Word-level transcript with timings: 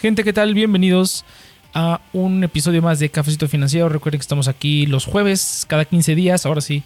Gente, 0.00 0.24
¿qué 0.24 0.32
tal? 0.32 0.54
Bienvenidos 0.54 1.24
a 1.72 2.00
un 2.12 2.42
episodio 2.44 2.82
más 2.82 2.98
de 2.98 3.08
Cafecito 3.08 3.48
Financiero. 3.48 3.88
Recuerden 3.88 4.18
que 4.18 4.22
estamos 4.22 4.48
aquí 4.48 4.86
los 4.86 5.04
jueves, 5.04 5.64
cada 5.68 5.84
15 5.84 6.14
días. 6.14 6.46
Ahora 6.46 6.60
sí, 6.60 6.82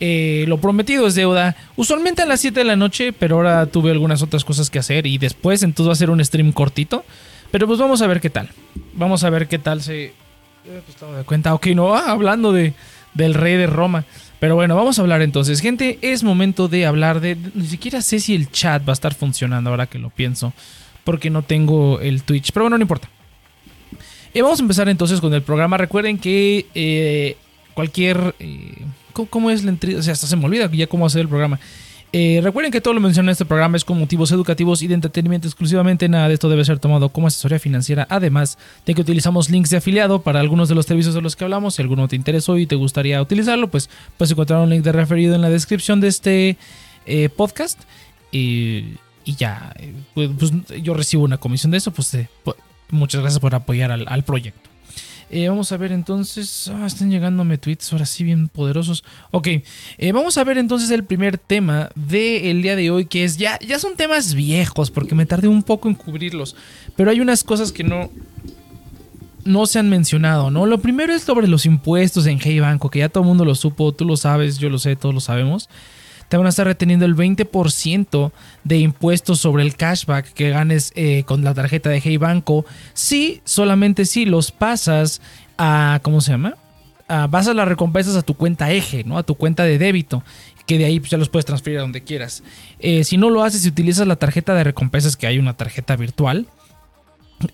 eh, 0.00 0.44
lo 0.48 0.58
prometido 0.58 1.06
es 1.06 1.14
deuda. 1.14 1.56
Usualmente 1.76 2.22
a 2.22 2.26
las 2.26 2.40
7 2.40 2.60
de 2.60 2.64
la 2.64 2.76
noche, 2.76 3.12
pero 3.12 3.36
ahora 3.36 3.66
tuve 3.66 3.90
algunas 3.90 4.22
otras 4.22 4.44
cosas 4.44 4.70
que 4.70 4.78
hacer 4.78 5.06
y 5.06 5.18
después, 5.18 5.62
entonces 5.62 5.88
va 5.88 5.92
a 5.92 5.96
ser 5.96 6.10
un 6.10 6.24
stream 6.24 6.52
cortito. 6.52 7.04
Pero 7.50 7.66
pues 7.66 7.78
vamos 7.78 8.02
a 8.02 8.06
ver 8.06 8.20
qué 8.20 8.30
tal. 8.30 8.48
Vamos 8.94 9.24
a 9.24 9.30
ver 9.30 9.48
qué 9.48 9.58
tal 9.58 9.82
se. 9.82 10.04
Eh, 10.04 10.12
pues 10.64 10.88
estaba 10.88 11.16
de 11.16 11.24
cuenta. 11.24 11.54
Ok, 11.54 11.68
no, 11.68 11.94
ah, 11.94 12.10
hablando 12.10 12.52
de, 12.52 12.74
del 13.14 13.34
rey 13.34 13.56
de 13.56 13.66
Roma. 13.66 14.04
Pero 14.40 14.56
bueno, 14.56 14.74
vamos 14.74 14.98
a 14.98 15.02
hablar 15.02 15.22
entonces. 15.22 15.60
Gente, 15.60 15.98
es 16.02 16.22
momento 16.22 16.68
de 16.68 16.86
hablar 16.86 17.20
de. 17.20 17.36
Ni 17.54 17.66
siquiera 17.66 18.02
sé 18.02 18.20
si 18.20 18.34
el 18.34 18.50
chat 18.50 18.86
va 18.86 18.92
a 18.92 18.94
estar 18.94 19.14
funcionando 19.14 19.70
ahora 19.70 19.86
que 19.86 19.98
lo 19.98 20.10
pienso. 20.10 20.52
Porque 21.04 21.30
no 21.30 21.42
tengo 21.42 22.00
el 22.00 22.22
Twitch. 22.22 22.52
Pero 22.52 22.64
bueno, 22.64 22.78
no 22.78 22.82
importa. 22.82 23.08
Y 24.34 24.40
vamos 24.40 24.60
a 24.60 24.62
empezar 24.62 24.88
entonces 24.88 25.20
con 25.20 25.32
el 25.34 25.42
programa. 25.42 25.76
Recuerden 25.76 26.18
que 26.18 26.66
eh, 26.74 27.36
cualquier. 27.74 28.34
Eh, 28.38 28.84
¿cómo, 29.12 29.50
es 29.50 29.64
la 29.64 29.70
entrevista? 29.70 30.00
O 30.00 30.02
sea, 30.02 30.12
hasta 30.12 30.26
se 30.26 30.36
me 30.36 30.44
olvida 30.46 30.70
ya 30.72 30.86
cómo 30.86 31.06
hacer 31.06 31.22
el 31.22 31.28
programa. 31.28 31.58
Eh, 32.14 32.40
recuerden 32.42 32.70
que 32.70 32.82
todo 32.82 32.92
lo 32.92 33.00
mencionado 33.00 33.30
en 33.30 33.32
este 33.32 33.46
programa 33.46 33.78
es 33.78 33.86
con 33.86 33.98
motivos 33.98 34.30
educativos 34.32 34.82
y 34.82 34.86
de 34.86 34.94
entretenimiento 34.94 35.48
exclusivamente. 35.48 36.08
Nada 36.08 36.28
de 36.28 36.34
esto 36.34 36.48
debe 36.48 36.64
ser 36.64 36.78
tomado 36.78 37.08
como 37.08 37.26
asesoría 37.26 37.58
financiera. 37.58 38.06
Además 38.10 38.58
de 38.86 38.94
que 38.94 39.00
utilizamos 39.00 39.50
links 39.50 39.70
de 39.70 39.78
afiliado 39.78 40.22
para 40.22 40.40
algunos 40.40 40.68
de 40.68 40.74
los 40.74 40.86
servicios 40.86 41.14
de 41.14 41.22
los 41.22 41.36
que 41.36 41.44
hablamos. 41.44 41.74
Si 41.74 41.82
alguno 41.82 42.08
te 42.08 42.16
interesó 42.16 42.58
y 42.58 42.66
te 42.66 42.76
gustaría 42.76 43.20
utilizarlo, 43.20 43.68
pues 43.68 43.88
puedes 44.16 44.32
encontrar 44.32 44.60
un 44.60 44.70
link 44.70 44.82
de 44.82 44.92
referido 44.92 45.34
en 45.34 45.40
la 45.40 45.50
descripción 45.50 46.00
de 46.00 46.08
este 46.08 46.56
eh, 47.06 47.28
podcast. 47.30 47.80
y 48.30 48.96
ya, 49.24 49.74
eh, 49.78 49.94
pues, 50.14 50.30
pues, 50.38 50.52
yo 50.82 50.94
recibo 50.94 51.24
una 51.24 51.38
comisión 51.38 51.70
de 51.70 51.78
eso. 51.78 51.92
Pues, 51.92 52.16
pues 52.44 52.56
muchas 52.90 53.20
gracias 53.20 53.40
por 53.40 53.54
apoyar 53.54 53.90
al 53.92 54.24
proyecto. 54.24 54.72
Eh, 55.34 55.48
vamos 55.48 55.72
a 55.72 55.78
ver 55.78 55.92
entonces. 55.92 56.70
Ah, 56.72 56.86
están 56.86 57.10
llegándome 57.10 57.56
tweets 57.56 57.90
ahora 57.90 58.04
sí 58.04 58.22
bien 58.22 58.48
poderosos. 58.48 59.02
Ok, 59.30 59.48
eh, 59.96 60.12
vamos 60.12 60.36
a 60.36 60.44
ver 60.44 60.58
entonces 60.58 60.90
el 60.90 61.04
primer 61.04 61.38
tema 61.38 61.88
del 61.94 62.60
día 62.60 62.76
de 62.76 62.90
hoy, 62.90 63.06
que 63.06 63.24
es 63.24 63.38
ya, 63.38 63.58
ya 63.60 63.78
son 63.78 63.96
temas 63.96 64.34
viejos, 64.34 64.90
porque 64.90 65.14
me 65.14 65.24
tardé 65.24 65.48
un 65.48 65.62
poco 65.62 65.88
en 65.88 65.94
cubrirlos. 65.94 66.54
Pero 66.96 67.10
hay 67.10 67.20
unas 67.20 67.44
cosas 67.44 67.72
que 67.72 67.82
no, 67.82 68.10
no 69.46 69.64
se 69.64 69.78
han 69.78 69.88
mencionado, 69.88 70.50
¿no? 70.50 70.66
Lo 70.66 70.82
primero 70.82 71.14
es 71.14 71.22
sobre 71.22 71.48
los 71.48 71.64
impuestos 71.64 72.26
en 72.26 72.38
Hey 72.38 72.60
Banco, 72.60 72.90
que 72.90 72.98
ya 72.98 73.08
todo 73.08 73.24
el 73.24 73.28
mundo 73.28 73.46
lo 73.46 73.54
supo, 73.54 73.92
tú 73.92 74.04
lo 74.04 74.18
sabes, 74.18 74.58
yo 74.58 74.68
lo 74.68 74.78
sé, 74.78 74.96
todos 74.96 75.14
lo 75.14 75.22
sabemos. 75.22 75.70
Te 76.32 76.38
van 76.38 76.46
a 76.46 76.48
estar 76.48 76.66
reteniendo 76.66 77.04
el 77.04 77.14
20% 77.14 78.32
de 78.64 78.78
impuestos 78.78 79.38
sobre 79.38 79.64
el 79.64 79.76
cashback 79.76 80.32
que 80.32 80.48
ganes 80.48 80.90
eh, 80.96 81.24
con 81.24 81.44
la 81.44 81.52
tarjeta 81.52 81.90
de 81.90 82.00
Hey 82.02 82.16
Banco. 82.16 82.64
Si, 82.94 83.42
solamente 83.44 84.06
si 84.06 84.24
los 84.24 84.50
pasas 84.50 85.20
a, 85.58 86.00
¿cómo 86.00 86.22
se 86.22 86.30
llama? 86.30 86.56
vas 87.28 87.48
a 87.48 87.52
las 87.52 87.68
recompensas 87.68 88.16
a 88.16 88.22
tu 88.22 88.32
cuenta 88.32 88.72
eje, 88.72 89.04
¿no? 89.04 89.18
A 89.18 89.24
tu 89.24 89.34
cuenta 89.34 89.64
de 89.64 89.76
débito 89.76 90.24
que 90.64 90.78
de 90.78 90.86
ahí 90.86 91.00
pues, 91.00 91.10
ya 91.10 91.18
los 91.18 91.28
puedes 91.28 91.44
transferir 91.44 91.80
a 91.80 91.82
donde 91.82 92.02
quieras. 92.02 92.42
Eh, 92.78 93.04
si 93.04 93.18
no 93.18 93.28
lo 93.28 93.42
haces 93.44 93.66
y 93.66 93.68
utilizas 93.68 94.06
la 94.06 94.16
tarjeta 94.16 94.54
de 94.54 94.64
recompensas, 94.64 95.18
que 95.18 95.26
hay 95.26 95.38
una 95.38 95.52
tarjeta 95.52 95.96
virtual, 95.96 96.46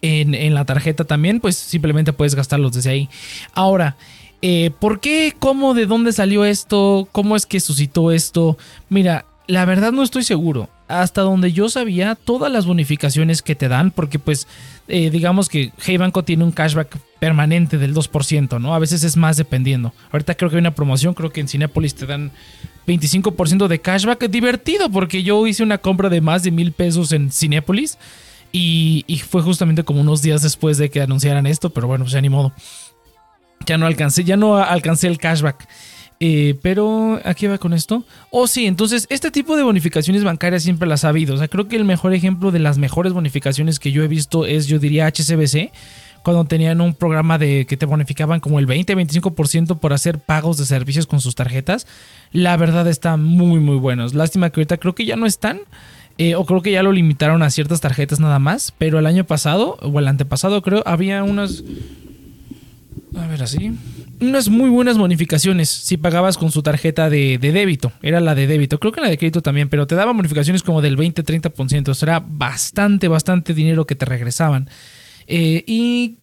en, 0.02 0.36
en, 0.36 0.54
la 0.54 0.64
tarjeta 0.64 1.02
también, 1.02 1.40
pues 1.40 1.56
simplemente 1.56 2.12
puedes 2.12 2.36
gastarlos 2.36 2.74
desde 2.74 2.90
ahí. 2.90 3.08
Ahora, 3.54 3.96
eh, 4.42 4.70
¿Por 4.78 5.00
qué? 5.00 5.34
¿Cómo? 5.39 5.75
¿De 5.75 5.86
dónde 5.86 6.12
salió 6.12 6.44
esto? 6.44 7.08
¿Cómo 7.12 7.36
es 7.36 7.47
que 7.47 7.61
suscitó 7.61 8.12
esto? 8.12 8.57
Mira, 8.89 9.24
la 9.46 9.64
verdad 9.64 9.92
no 9.92 10.02
estoy 10.02 10.23
seguro. 10.23 10.68
Hasta 10.86 11.20
donde 11.20 11.52
yo 11.52 11.68
sabía, 11.68 12.14
todas 12.14 12.51
las 12.51 12.64
bonificaciones 12.64 13.42
que 13.42 13.55
te 13.55 13.68
dan, 13.68 13.90
porque 13.90 14.18
pues 14.18 14.46
eh, 14.86 15.11
digamos 15.11 15.51
que 15.51 15.73
Hey 15.79 15.98
Banco 15.98 16.23
tiene 16.23 16.45
un 16.45 16.52
cashback 16.52 16.96
permanente 17.18 17.77
del 17.77 17.95
2%, 17.95 18.58
¿no? 18.58 18.74
A 18.74 18.79
veces 18.79 19.05
es 19.05 19.17
más 19.17 19.36
dependiendo. 19.36 19.92
Ahorita 20.12 20.35
creo 20.35 20.48
que 20.48 20.57
hay 20.57 20.61
una 20.61 20.74
promoción, 20.74 21.12
creo 21.12 21.30
que 21.30 21.41
en 21.41 21.48
Cinepolis 21.48 21.95
te 21.95 22.07
dan 22.07 22.30
25% 22.86 23.67
de 23.67 23.80
cashback. 23.80 24.30
Divertido, 24.30 24.89
porque 24.89 25.23
yo 25.23 25.46
hice 25.46 25.62
una 25.62 25.77
compra 25.77 26.08
de 26.08 26.23
más 26.23 26.42
de 26.42 26.52
mil 26.52 26.73
pesos 26.73 27.12
en 27.12 27.30
Cinepolis 27.30 27.98
y, 28.51 29.20
fue 29.29 29.42
justamente 29.42 29.85
como 29.85 30.01
unos 30.01 30.23
días 30.23 30.42
después 30.42 30.79
de 30.79 30.91
que 30.91 31.02
anunciaran 31.02 31.46
esto, 31.46 31.70
pero 31.70 31.86
bueno, 31.86 32.05
pues 32.05 32.12
ya 32.12 32.20
ni 32.20 32.30
modo 32.30 32.52
ya 33.67 33.79
no 33.79 33.86
alcancé, 33.86 34.24
ya 34.24 34.36
no 34.36 34.57
alcancé 34.57 35.08
el 35.08 35.19
cashback. 35.19 35.69
Eh, 36.20 36.58
pero, 36.63 37.20
¿a 37.24 37.35
qué 37.35 37.46
va 37.46 37.58
con 37.58 37.73
esto? 37.73 38.05
Oh, 38.30 38.48
sí, 38.48 38.67
entonces, 38.67 39.07
este 39.08 39.30
tipo 39.30 39.57
de 39.57 39.63
bonificaciones 39.63 40.24
bancarias 40.24 40.64
siempre 40.64 40.89
las 40.89 41.05
ha 41.05 41.11
habido. 41.11 41.35
O 41.35 41.39
sea, 41.39 41.48
creo 41.48 41.68
que 41.68 41.77
el 41.77 41.85
mejor 41.85 42.13
ejemplo 42.13 42.51
de 42.51 42.58
las 42.58 42.79
mejores 42.79 43.13
bonificaciones 43.13 43.79
que 43.79 43.92
yo 43.92 44.02
he 44.02 44.08
visto 44.08 44.45
es, 44.45 44.67
yo 44.67 44.79
diría, 44.80 45.07
HCBC, 45.07 45.70
cuando 46.24 46.45
tenían 46.45 46.80
un 46.80 46.95
programa 46.95 47.39
de 47.39 47.67
que 47.67 47.77
te 47.77 47.86
bonificaban 47.86 48.41
como 48.41 48.58
el 48.58 48.67
20-25% 48.67 49.79
por 49.79 49.92
hacer 49.92 50.18
pagos 50.18 50.57
de 50.58 50.67
servicios 50.67 51.07
con 51.07 51.20
sus 51.20 51.36
tarjetas. 51.36 51.86
La 52.33 52.57
verdad 52.57 52.89
está 52.89 53.17
muy, 53.17 53.61
muy 53.61 53.77
buenos. 53.77 54.14
Lástima 54.14 54.51
que 54.51 54.61
ahorita 54.61 54.79
creo 54.79 54.95
que 54.95 55.07
ya 55.07 55.17
no 55.17 55.27
están. 55.27 55.61
Eh, 56.20 56.35
o 56.35 56.45
creo 56.45 56.63
que 56.63 56.73
ya 56.73 56.83
lo 56.83 56.91
limitaron 56.91 57.45
a 57.45 57.51
ciertas 57.51 57.80
tarjetas 57.80 58.18
nada 58.18 58.41
más. 58.41 58.74
Pero 58.77 58.98
el 58.98 59.07
año 59.07 59.24
pasado, 59.24 59.79
o 59.80 59.98
el 60.01 60.08
antepasado, 60.08 60.63
creo, 60.63 60.83
había 60.85 61.23
unas 61.23 61.63
a 63.17 63.27
ver, 63.27 63.42
así. 63.42 63.73
Unas 64.20 64.48
muy 64.48 64.69
buenas 64.70 64.98
bonificaciones 64.98 65.69
si 65.69 65.96
pagabas 65.96 66.36
con 66.36 66.51
su 66.51 66.63
tarjeta 66.63 67.08
de, 67.08 67.39
débito. 67.39 67.92
Era 68.02 68.20
la 68.20 68.35
de 68.35 68.46
débito. 68.46 68.79
Creo 68.79 68.92
que 68.92 69.01
la 69.01 69.08
de 69.08 69.19
crédito 69.19 69.42
también, 69.42 69.69
pero 69.69 69.86
te 69.86 69.95
daban 69.95 70.17
bonificaciones 70.17 70.63
como 70.63 70.83
del 70.83 70.96
20-30%. 70.96 71.89
O 71.89 72.05
era 72.05 72.20
bastante, 72.20 73.08
bastante 73.08 73.55
dinero 73.55 73.86
que 73.86 73.95
te 73.95 74.05
regresaban. 74.05 74.68
Eh, 75.27 75.64
y 75.67 76.18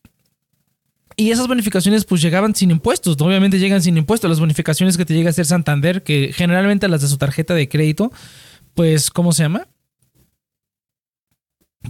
y 1.18 1.31
esas 1.31 1.47
bonificaciones 1.47 2.03
pues 2.03 2.22
llegaban 2.22 2.53
sin 2.56 2.72
impuestos, 2.72 3.16
obviamente 3.22 3.57
llegan 3.57 3.81
sin 3.81 3.97
impuestos. 3.97 4.29
Las 4.29 4.40
bonificaciones 4.40 4.97
que 4.97 5.06
te 5.06 5.13
llega 5.13 5.29
a 5.29 5.31
hacer 5.31 5.45
Santander, 5.45 6.03
que 6.03 6.31
generalmente 6.34 6.88
las 6.90 7.01
de 7.01 7.07
su 7.07 7.18
tarjeta 7.18 7.53
de 7.53 7.69
crédito, 7.69 8.12
pues, 8.74 9.09
¿cómo 9.12 9.31
se 9.31 9.44
llama? 9.44 9.68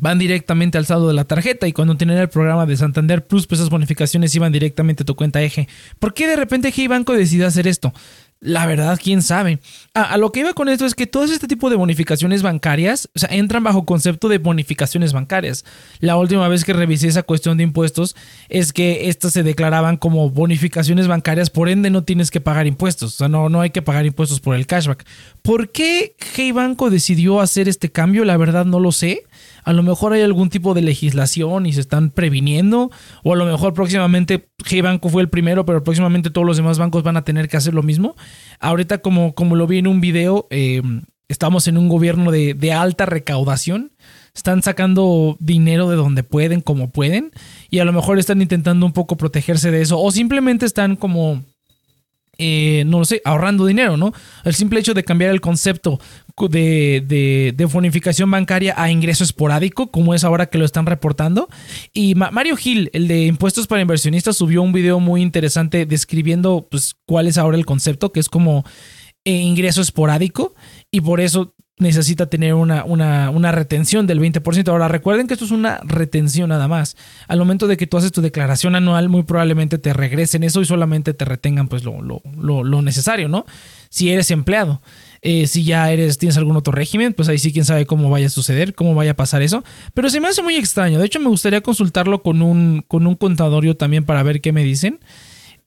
Van 0.02 0.20
directamente 0.20 0.78
al 0.78 0.86
saldo 0.86 1.08
de 1.08 1.14
la 1.14 1.26
tarjeta 1.26 1.68
y 1.68 1.74
cuando 1.74 1.96
tenían 1.96 2.20
el 2.20 2.30
programa 2.30 2.66
de 2.66 2.78
Santander 2.78 3.26
Plus, 3.26 3.48
pues 3.48 3.60
esas 3.60 3.70
bonificaciones 3.70 4.36
iban 4.36 4.52
directamente 4.52 5.04
a 5.04 5.06
tu 5.06 5.16
cuenta 5.16 5.42
eje. 5.42 5.68
¿Por 6.00 6.14
qué 6.14 6.28
de 6.28 6.36
repente 6.36 6.74
Hey 6.76 6.88
Banco 6.88 7.14
decidió 7.14 7.48
hacer 7.48 7.68
esto? 7.68 7.94
La 8.42 8.68
verdad, 8.68 9.00
quién 9.02 9.24
sabe. 9.24 9.60
A 9.94 10.18
lo 10.18 10.32
que 10.32 10.42
iba 10.42 10.54
con 10.54 10.70
esto 10.70 10.86
es 10.86 10.94
que 10.94 11.08
todo 11.08 11.24
este 11.24 11.48
tipo 11.48 11.70
de 11.70 11.78
bonificaciones 11.78 12.44
bancarias, 12.44 13.10
o 13.16 13.20
sea, 13.20 13.30
entran 13.32 13.64
bajo 13.64 13.86
concepto 13.86 14.28
de 14.28 14.38
bonificaciones 14.38 15.14
bancarias. 15.14 15.66
La 16.00 16.18
última 16.18 16.48
vez 16.48 16.64
que 16.64 16.74
revisé 16.74 17.08
esa 17.08 17.24
cuestión 17.24 17.58
de 17.58 17.64
impuestos 17.64 18.16
es 18.50 18.72
que 18.72 19.10
estas 19.10 19.34
se 19.34 19.42
declaraban 19.42 19.98
como 19.98 20.30
bonificaciones 20.30 21.08
bancarias, 21.08 21.50
por 21.50 21.70
ende 21.70 21.90
no 21.90 22.04
tienes 22.04 22.30
que 22.30 22.42
pagar 22.42 22.68
impuestos. 22.68 23.16
O 23.16 23.18
sea, 23.18 23.30
no, 23.30 23.50
no 23.50 23.62
hay 23.62 23.72
que 23.72 23.82
pagar 23.82 24.06
impuestos 24.06 24.42
por 24.42 24.56
el 24.56 24.68
cashback. 24.68 25.06
¿Por 25.42 25.72
qué 25.72 26.16
Hey 26.36 26.52
Banco 26.52 26.92
decidió 26.92 27.40
hacer 27.40 27.68
este 27.68 27.90
cambio? 27.92 28.26
La 28.26 28.38
verdad 28.38 28.66
no 28.66 28.80
lo 28.80 28.92
sé. 28.92 29.24
A 29.66 29.74
lo 29.74 29.84
mejor 29.84 30.14
hay 30.14 30.22
algún 30.22 30.50
tipo 30.50 30.74
de 30.74 30.82
legislación 30.82 31.66
y 31.66 31.74
se 31.74 31.82
están 31.82 32.12
previniendo. 32.12 32.92
O 33.24 33.34
a 33.34 33.36
lo 33.36 33.46
mejor 33.46 33.74
próximamente 33.74 34.48
G 34.64 34.82
Banco 34.82 35.10
fue 35.10 35.22
el 35.24 35.30
primero, 35.30 35.66
pero 35.66 35.84
próximamente 35.84 36.30
todos 36.30 36.48
los 36.48 36.58
demás 36.58 36.78
bancos 36.78 37.04
van 37.04 37.18
a 37.18 37.24
tener 37.24 37.50
que 37.50 37.58
hacer 37.58 37.74
lo 37.74 37.84
mismo. 37.84 38.16
Ahorita, 38.60 39.00
como, 39.00 39.34
como 39.34 39.56
lo 39.56 39.68
vi 39.68 39.80
en 39.80 39.88
un 39.88 40.00
video, 40.00 40.48
eh, 40.52 40.82
estamos 41.28 41.68
en 41.68 41.78
un 41.78 41.90
gobierno 41.90 42.32
de, 42.32 42.54
de 42.54 42.72
alta 42.72 43.06
recaudación 43.06 43.92
están 44.36 44.62
sacando 44.62 45.38
dinero 45.40 45.90
de 45.90 45.96
donde 45.96 46.24
pueden, 46.24 46.60
como 46.60 46.90
pueden, 46.90 47.32
y 47.70 47.80
a 47.80 47.86
lo 47.86 47.94
mejor 47.94 48.20
están 48.20 48.42
intentando 48.42 48.86
un 48.86 48.92
poco 48.92 49.16
protegerse 49.16 49.72
de 49.72 49.82
eso, 49.82 49.98
o 50.00 50.12
simplemente 50.12 50.66
están 50.66 50.98
como 50.98 51.42
eh, 52.38 52.84
no 52.86 53.00
lo 53.00 53.06
sé, 53.06 53.22
ahorrando 53.26 53.66
dinero, 53.66 53.98
¿no? 53.98 54.14
El 54.44 54.54
simple 54.56 54.80
hecho 54.80 54.94
de 54.94 55.04
cambiar 55.04 55.32
el 55.32 55.42
concepto 55.42 56.00
de, 56.50 57.54
de, 57.56 57.66
bonificación 57.66 58.30
bancaria 58.30 58.74
a 58.78 58.92
ingreso 58.92 59.24
esporádico, 59.24 59.92
como 59.92 60.14
es 60.14 60.24
ahora 60.24 60.48
que 60.48 60.58
lo 60.58 60.66
están 60.66 60.86
reportando. 60.86 61.48
Y 61.94 62.16
Mario 62.16 62.58
Gil, 62.58 62.90
el 62.94 63.08
de 63.08 63.26
impuestos 63.26 63.68
para 63.68 63.82
inversionistas, 63.82 64.38
subió 64.38 64.62
un 64.62 64.74
video 64.74 65.00
muy 65.00 65.22
interesante 65.22 65.86
describiendo 65.86 66.68
pues, 66.70 66.96
cuál 67.06 67.28
es 67.28 67.38
ahora 67.38 67.58
el 67.58 67.66
concepto, 67.66 68.12
que 68.12 68.20
es 68.20 68.30
como 68.30 68.66
eh, 69.24 69.32
ingreso 69.32 69.82
esporádico. 69.82 70.54
Y 70.92 71.02
por 71.02 71.22
eso 71.22 71.54
necesita 71.78 72.28
tener 72.28 72.54
una, 72.54 72.86
una, 72.86 73.52
retención 73.52 74.08
del 74.08 74.22
20%. 74.22 74.68
Ahora 74.70 74.88
recuerden 74.88 75.28
que 75.28 75.34
esto 75.34 75.46
es 75.46 75.52
una 75.52 75.80
retención 75.84 76.50
nada 76.50 76.68
más. 76.68 76.96
Al 77.28 77.40
momento 77.40 77.68
de 77.68 77.76
que 77.76 77.86
tú 77.86 77.98
haces 77.98 78.14
tu 78.14 78.22
declaración 78.22 78.76
anual, 78.76 79.10
muy 79.10 79.24
probablemente 79.24 79.78
te 79.78 79.92
regresen 79.92 80.44
eso 80.44 80.62
y 80.62 80.66
solamente 80.66 81.14
te 81.14 81.26
retengan 81.26 81.68
pues 81.68 81.84
lo, 81.84 82.02
lo, 82.02 82.82
necesario, 82.82 83.28
¿no? 83.28 83.46
Si 83.90 84.10
eres 84.10 84.32
empleado. 84.32 84.82
Eh, 85.22 85.48
si 85.48 85.64
ya 85.64 85.92
eres, 85.92 86.18
tienes 86.18 86.38
algún 86.38 86.56
otro 86.56 86.72
régimen, 86.72 87.14
pues 87.14 87.28
ahí 87.28 87.40
sí 87.40 87.52
quién 87.52 87.66
sabe 87.66 87.86
cómo 87.86 88.10
vaya 88.10 88.28
a 88.28 88.30
suceder, 88.30 88.74
cómo 88.74 88.96
vaya 88.96 89.12
a 89.12 89.16
pasar 89.16 89.42
eso. 89.42 89.64
Pero 89.94 90.10
se 90.10 90.22
me 90.22 90.28
hace 90.30 90.42
muy 90.42 90.56
extraño. 90.56 91.00
De 91.00 91.06
hecho, 91.06 91.20
me 91.20 91.28
gustaría 91.28 91.62
consultarlo 91.62 92.22
con 92.22 92.42
un, 92.42 92.86
con 92.88 93.06
un 93.08 93.18
también 93.78 94.06
para 94.06 94.24
ver 94.24 94.40
qué 94.40 94.54
me 94.54 94.64
dicen. 94.64 95.00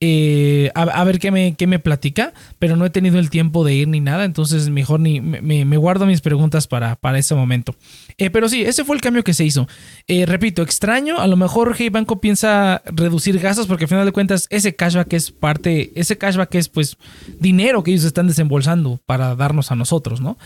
Eh, 0.00 0.70
a, 0.76 1.02
ver 1.02 1.18
qué 1.18 1.32
me, 1.32 1.56
qué 1.56 1.66
me 1.66 1.80
platica, 1.80 2.32
pero 2.60 2.76
no 2.76 2.86
he 2.86 2.90
tenido 2.90 3.18
el 3.18 3.30
tiempo 3.30 3.64
de 3.64 3.74
ir 3.74 3.88
ni 3.88 3.98
nada, 3.98 4.24
entonces 4.24 4.68
mejor 4.68 5.00
ni 5.00 5.20
me, 5.20 5.76
guardo 5.76 6.06
mis 6.06 6.20
preguntas 6.20 6.68
para, 6.68 6.94
para 6.94 7.18
ese 7.18 7.34
momento. 7.34 7.74
Eh, 8.16 8.30
pero 8.30 8.48
sí, 8.48 8.62
ese 8.62 8.84
fue 8.84 8.94
el 8.94 9.02
cambio 9.02 9.24
que 9.24 9.34
se 9.34 9.44
hizo. 9.44 9.66
Eh, 10.06 10.24
repito, 10.24 10.62
extraño, 10.62 11.18
a 11.18 11.26
lo 11.26 11.36
mejor 11.36 11.74
Hey 11.76 11.88
Banco 11.88 12.20
piensa 12.20 12.80
reducir 12.86 13.40
gastos 13.40 13.66
porque 13.66 13.84
al 13.84 13.88
final 13.88 14.06
de 14.06 14.12
cuentas 14.12 14.46
ese 14.50 14.76
cashback 14.76 15.12
es 15.14 15.32
parte, 15.32 15.90
ese 15.96 16.16
cashback 16.16 16.54
es 16.54 16.68
pues 16.68 16.96
dinero 17.40 17.82
que 17.82 17.90
ellos 17.90 18.04
están 18.04 18.28
desembolsando 18.28 19.00
para 19.04 19.34
darnos 19.34 19.72
a 19.72 19.74
nosotros, 19.74 20.20
¿no? 20.20 20.38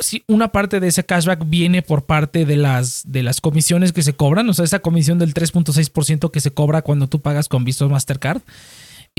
Sí, 0.00 0.24
una 0.28 0.52
parte 0.52 0.80
de 0.80 0.88
ese 0.88 1.04
cashback 1.04 1.48
viene 1.48 1.82
por 1.82 2.04
parte 2.04 2.44
de 2.44 2.56
las, 2.56 3.02
de 3.06 3.22
las 3.22 3.40
comisiones 3.40 3.92
que 3.92 4.02
se 4.02 4.12
cobran, 4.12 4.48
o 4.48 4.54
sea, 4.54 4.64
esa 4.64 4.78
comisión 4.78 5.18
del 5.18 5.34
3.6% 5.34 6.30
que 6.30 6.40
se 6.40 6.52
cobra 6.52 6.82
cuando 6.82 7.08
tú 7.08 7.20
pagas 7.20 7.48
con 7.48 7.64
Visa 7.64 7.86
Mastercard. 7.86 8.42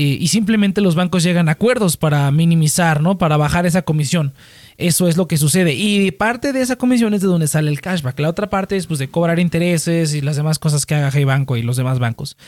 Eh, 0.00 0.16
y 0.18 0.28
simplemente 0.28 0.80
los 0.80 0.94
bancos 0.94 1.22
llegan 1.22 1.50
a 1.50 1.52
acuerdos 1.52 1.98
para 1.98 2.30
minimizar, 2.30 3.02
¿no? 3.02 3.18
Para 3.18 3.36
bajar 3.36 3.66
esa 3.66 3.82
comisión. 3.82 4.32
Eso 4.78 5.08
es 5.08 5.18
lo 5.18 5.28
que 5.28 5.36
sucede. 5.36 5.74
Y 5.74 6.10
parte 6.12 6.54
de 6.54 6.62
esa 6.62 6.76
comisión 6.76 7.12
es 7.12 7.20
de 7.20 7.26
donde 7.26 7.46
sale 7.46 7.70
el 7.70 7.82
cashback. 7.82 8.18
La 8.18 8.30
otra 8.30 8.48
parte 8.48 8.78
es 8.78 8.86
pues 8.86 8.98
de 8.98 9.10
cobrar 9.10 9.38
intereses 9.38 10.14
y 10.14 10.22
las 10.22 10.36
demás 10.36 10.58
cosas 10.58 10.86
que 10.86 10.94
haga 10.94 11.10
Hey 11.12 11.24
Banco 11.24 11.54
y 11.58 11.62
los 11.62 11.76
demás 11.76 11.98
bancos. 11.98 12.38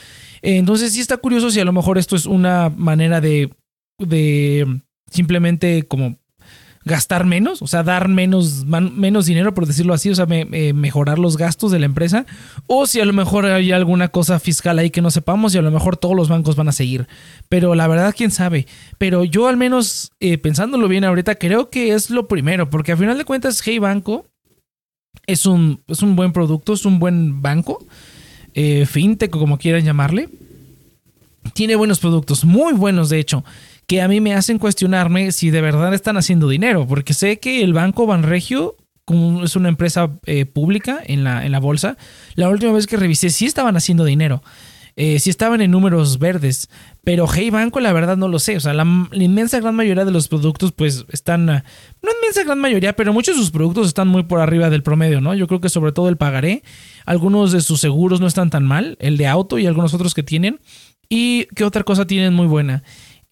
entonces 0.40 0.94
sí 0.94 1.00
está 1.00 1.18
curioso 1.18 1.50
si 1.50 1.60
a 1.60 1.66
lo 1.66 1.74
mejor 1.74 1.98
esto 1.98 2.16
es 2.16 2.24
una 2.24 2.70
manera 2.70 3.20
de, 3.20 3.50
de 3.98 4.80
simplemente 5.10 5.82
como 5.82 6.16
gastar 6.84 7.24
menos, 7.24 7.62
o 7.62 7.66
sea, 7.66 7.82
dar 7.82 8.08
menos, 8.08 8.64
menos 8.64 9.26
dinero, 9.26 9.54
por 9.54 9.66
decirlo 9.66 9.94
así, 9.94 10.10
o 10.10 10.14
sea, 10.14 10.26
mejorar 10.26 11.18
los 11.18 11.36
gastos 11.36 11.70
de 11.70 11.78
la 11.78 11.86
empresa, 11.86 12.26
o 12.66 12.86
si 12.86 13.00
a 13.00 13.04
lo 13.04 13.12
mejor 13.12 13.46
hay 13.46 13.72
alguna 13.72 14.08
cosa 14.08 14.40
fiscal 14.40 14.78
ahí 14.78 14.90
que 14.90 15.02
no 15.02 15.10
sepamos 15.10 15.54
y 15.54 15.58
a 15.58 15.62
lo 15.62 15.70
mejor 15.70 15.96
todos 15.96 16.16
los 16.16 16.28
bancos 16.28 16.56
van 16.56 16.68
a 16.68 16.72
seguir. 16.72 17.06
Pero 17.48 17.74
la 17.74 17.86
verdad, 17.86 18.14
quién 18.16 18.30
sabe. 18.30 18.66
Pero 18.98 19.24
yo 19.24 19.48
al 19.48 19.56
menos, 19.56 20.12
eh, 20.20 20.38
pensándolo 20.38 20.88
bien 20.88 21.04
ahorita, 21.04 21.36
creo 21.36 21.70
que 21.70 21.94
es 21.94 22.10
lo 22.10 22.26
primero, 22.26 22.68
porque 22.68 22.92
a 22.92 22.96
final 22.96 23.18
de 23.18 23.24
cuentas, 23.24 23.62
Hey 23.64 23.78
Banco 23.78 24.26
es 25.26 25.46
un, 25.46 25.82
es 25.86 26.02
un 26.02 26.16
buen 26.16 26.32
producto, 26.32 26.72
es 26.72 26.84
un 26.84 26.98
buen 26.98 27.42
banco, 27.42 27.84
eh, 28.54 28.86
fintech 28.86 29.30
como 29.30 29.58
quieran 29.58 29.84
llamarle. 29.84 30.28
Tiene 31.54 31.76
buenos 31.76 31.98
productos, 31.98 32.44
muy 32.44 32.72
buenos 32.72 33.08
de 33.08 33.18
hecho 33.18 33.44
que 33.92 34.00
a 34.00 34.08
mí 34.08 34.22
me 34.22 34.32
hacen 34.32 34.56
cuestionarme 34.56 35.32
si 35.32 35.50
de 35.50 35.60
verdad 35.60 35.92
están 35.92 36.16
haciendo 36.16 36.48
dinero, 36.48 36.86
porque 36.86 37.12
sé 37.12 37.38
que 37.40 37.62
el 37.62 37.74
banco 37.74 38.06
Banregio 38.06 38.74
como 39.04 39.44
es 39.44 39.54
una 39.54 39.68
empresa 39.68 40.18
eh, 40.24 40.46
pública 40.46 40.98
en 41.04 41.24
la, 41.24 41.44
en 41.44 41.52
la 41.52 41.60
bolsa, 41.60 41.98
la 42.34 42.48
última 42.48 42.72
vez 42.72 42.86
que 42.86 42.96
revisé 42.96 43.28
sí 43.28 43.44
estaban 43.44 43.76
haciendo 43.76 44.06
dinero. 44.06 44.42
Eh, 44.96 45.18
sí 45.18 45.28
estaban 45.28 45.60
en 45.60 45.70
números 45.70 46.18
verdes, 46.18 46.70
pero 47.04 47.26
Hey 47.30 47.50
Banco 47.50 47.80
la 47.80 47.92
verdad 47.92 48.16
no 48.16 48.28
lo 48.28 48.38
sé. 48.38 48.56
O 48.56 48.60
sea, 48.60 48.72
la, 48.72 48.86
inmensa 49.12 49.60
gran 49.60 49.74
mayoría 49.74 50.06
de 50.06 50.10
los 50.10 50.26
productos 50.26 50.72
pues 50.72 51.04
están, 51.10 51.44
no 51.44 52.10
inmensa 52.18 52.44
gran 52.44 52.60
mayoría, 52.60 52.94
pero 52.96 53.12
muchos 53.12 53.36
de 53.36 53.42
sus 53.42 53.50
productos 53.50 53.88
están 53.88 54.08
muy 54.08 54.22
por 54.22 54.40
arriba 54.40 54.70
del 54.70 54.82
promedio, 54.82 55.20
¿no? 55.20 55.34
Yo 55.34 55.46
creo 55.46 55.60
que 55.60 55.68
sobre 55.68 55.92
todo 55.92 56.08
el 56.08 56.16
pagaré, 56.16 56.62
algunos 57.04 57.52
de 57.52 57.60
sus 57.60 57.78
seguros 57.78 58.22
no 58.22 58.26
están 58.26 58.48
tan 58.48 58.64
mal, 58.64 58.96
el 59.00 59.18
de 59.18 59.26
auto 59.26 59.58
y 59.58 59.66
algunos 59.66 59.92
otros 59.92 60.14
que 60.14 60.22
tienen. 60.22 60.60
¿Y 61.10 61.44
qué 61.54 61.64
otra 61.64 61.84
cosa 61.84 62.06
tienen 62.06 62.32
muy 62.32 62.46
buena? 62.46 62.82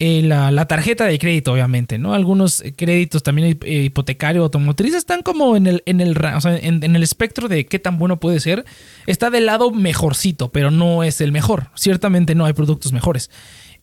Eh, 0.02 0.22
la, 0.22 0.64
tarjeta 0.66 1.04
de 1.04 1.18
crédito, 1.18 1.52
obviamente, 1.52 1.98
¿no? 1.98 2.14
Algunos 2.14 2.64
créditos 2.74 3.22
también 3.22 3.58
eh, 3.64 3.82
hipotecario, 3.82 4.42
automotriz, 4.42 4.94
están 4.94 5.20
como 5.20 5.56
en 5.56 5.66
el, 5.66 5.82
en 5.84 6.00
el, 6.00 6.16
en, 6.42 6.96
el 6.96 7.02
espectro 7.02 7.48
de 7.48 7.66
qué 7.66 7.78
tan 7.78 7.98
bueno 7.98 8.18
puede 8.18 8.40
ser. 8.40 8.64
Está 9.06 9.28
del 9.28 9.44
lado 9.44 9.72
mejorcito, 9.72 10.50
pero 10.52 10.70
no 10.70 11.04
es 11.04 11.20
el 11.20 11.32
mejor. 11.32 11.68
Ciertamente 11.74 12.34
no 12.34 12.46
hay 12.46 12.54
productos 12.54 12.94
mejores. 12.94 13.30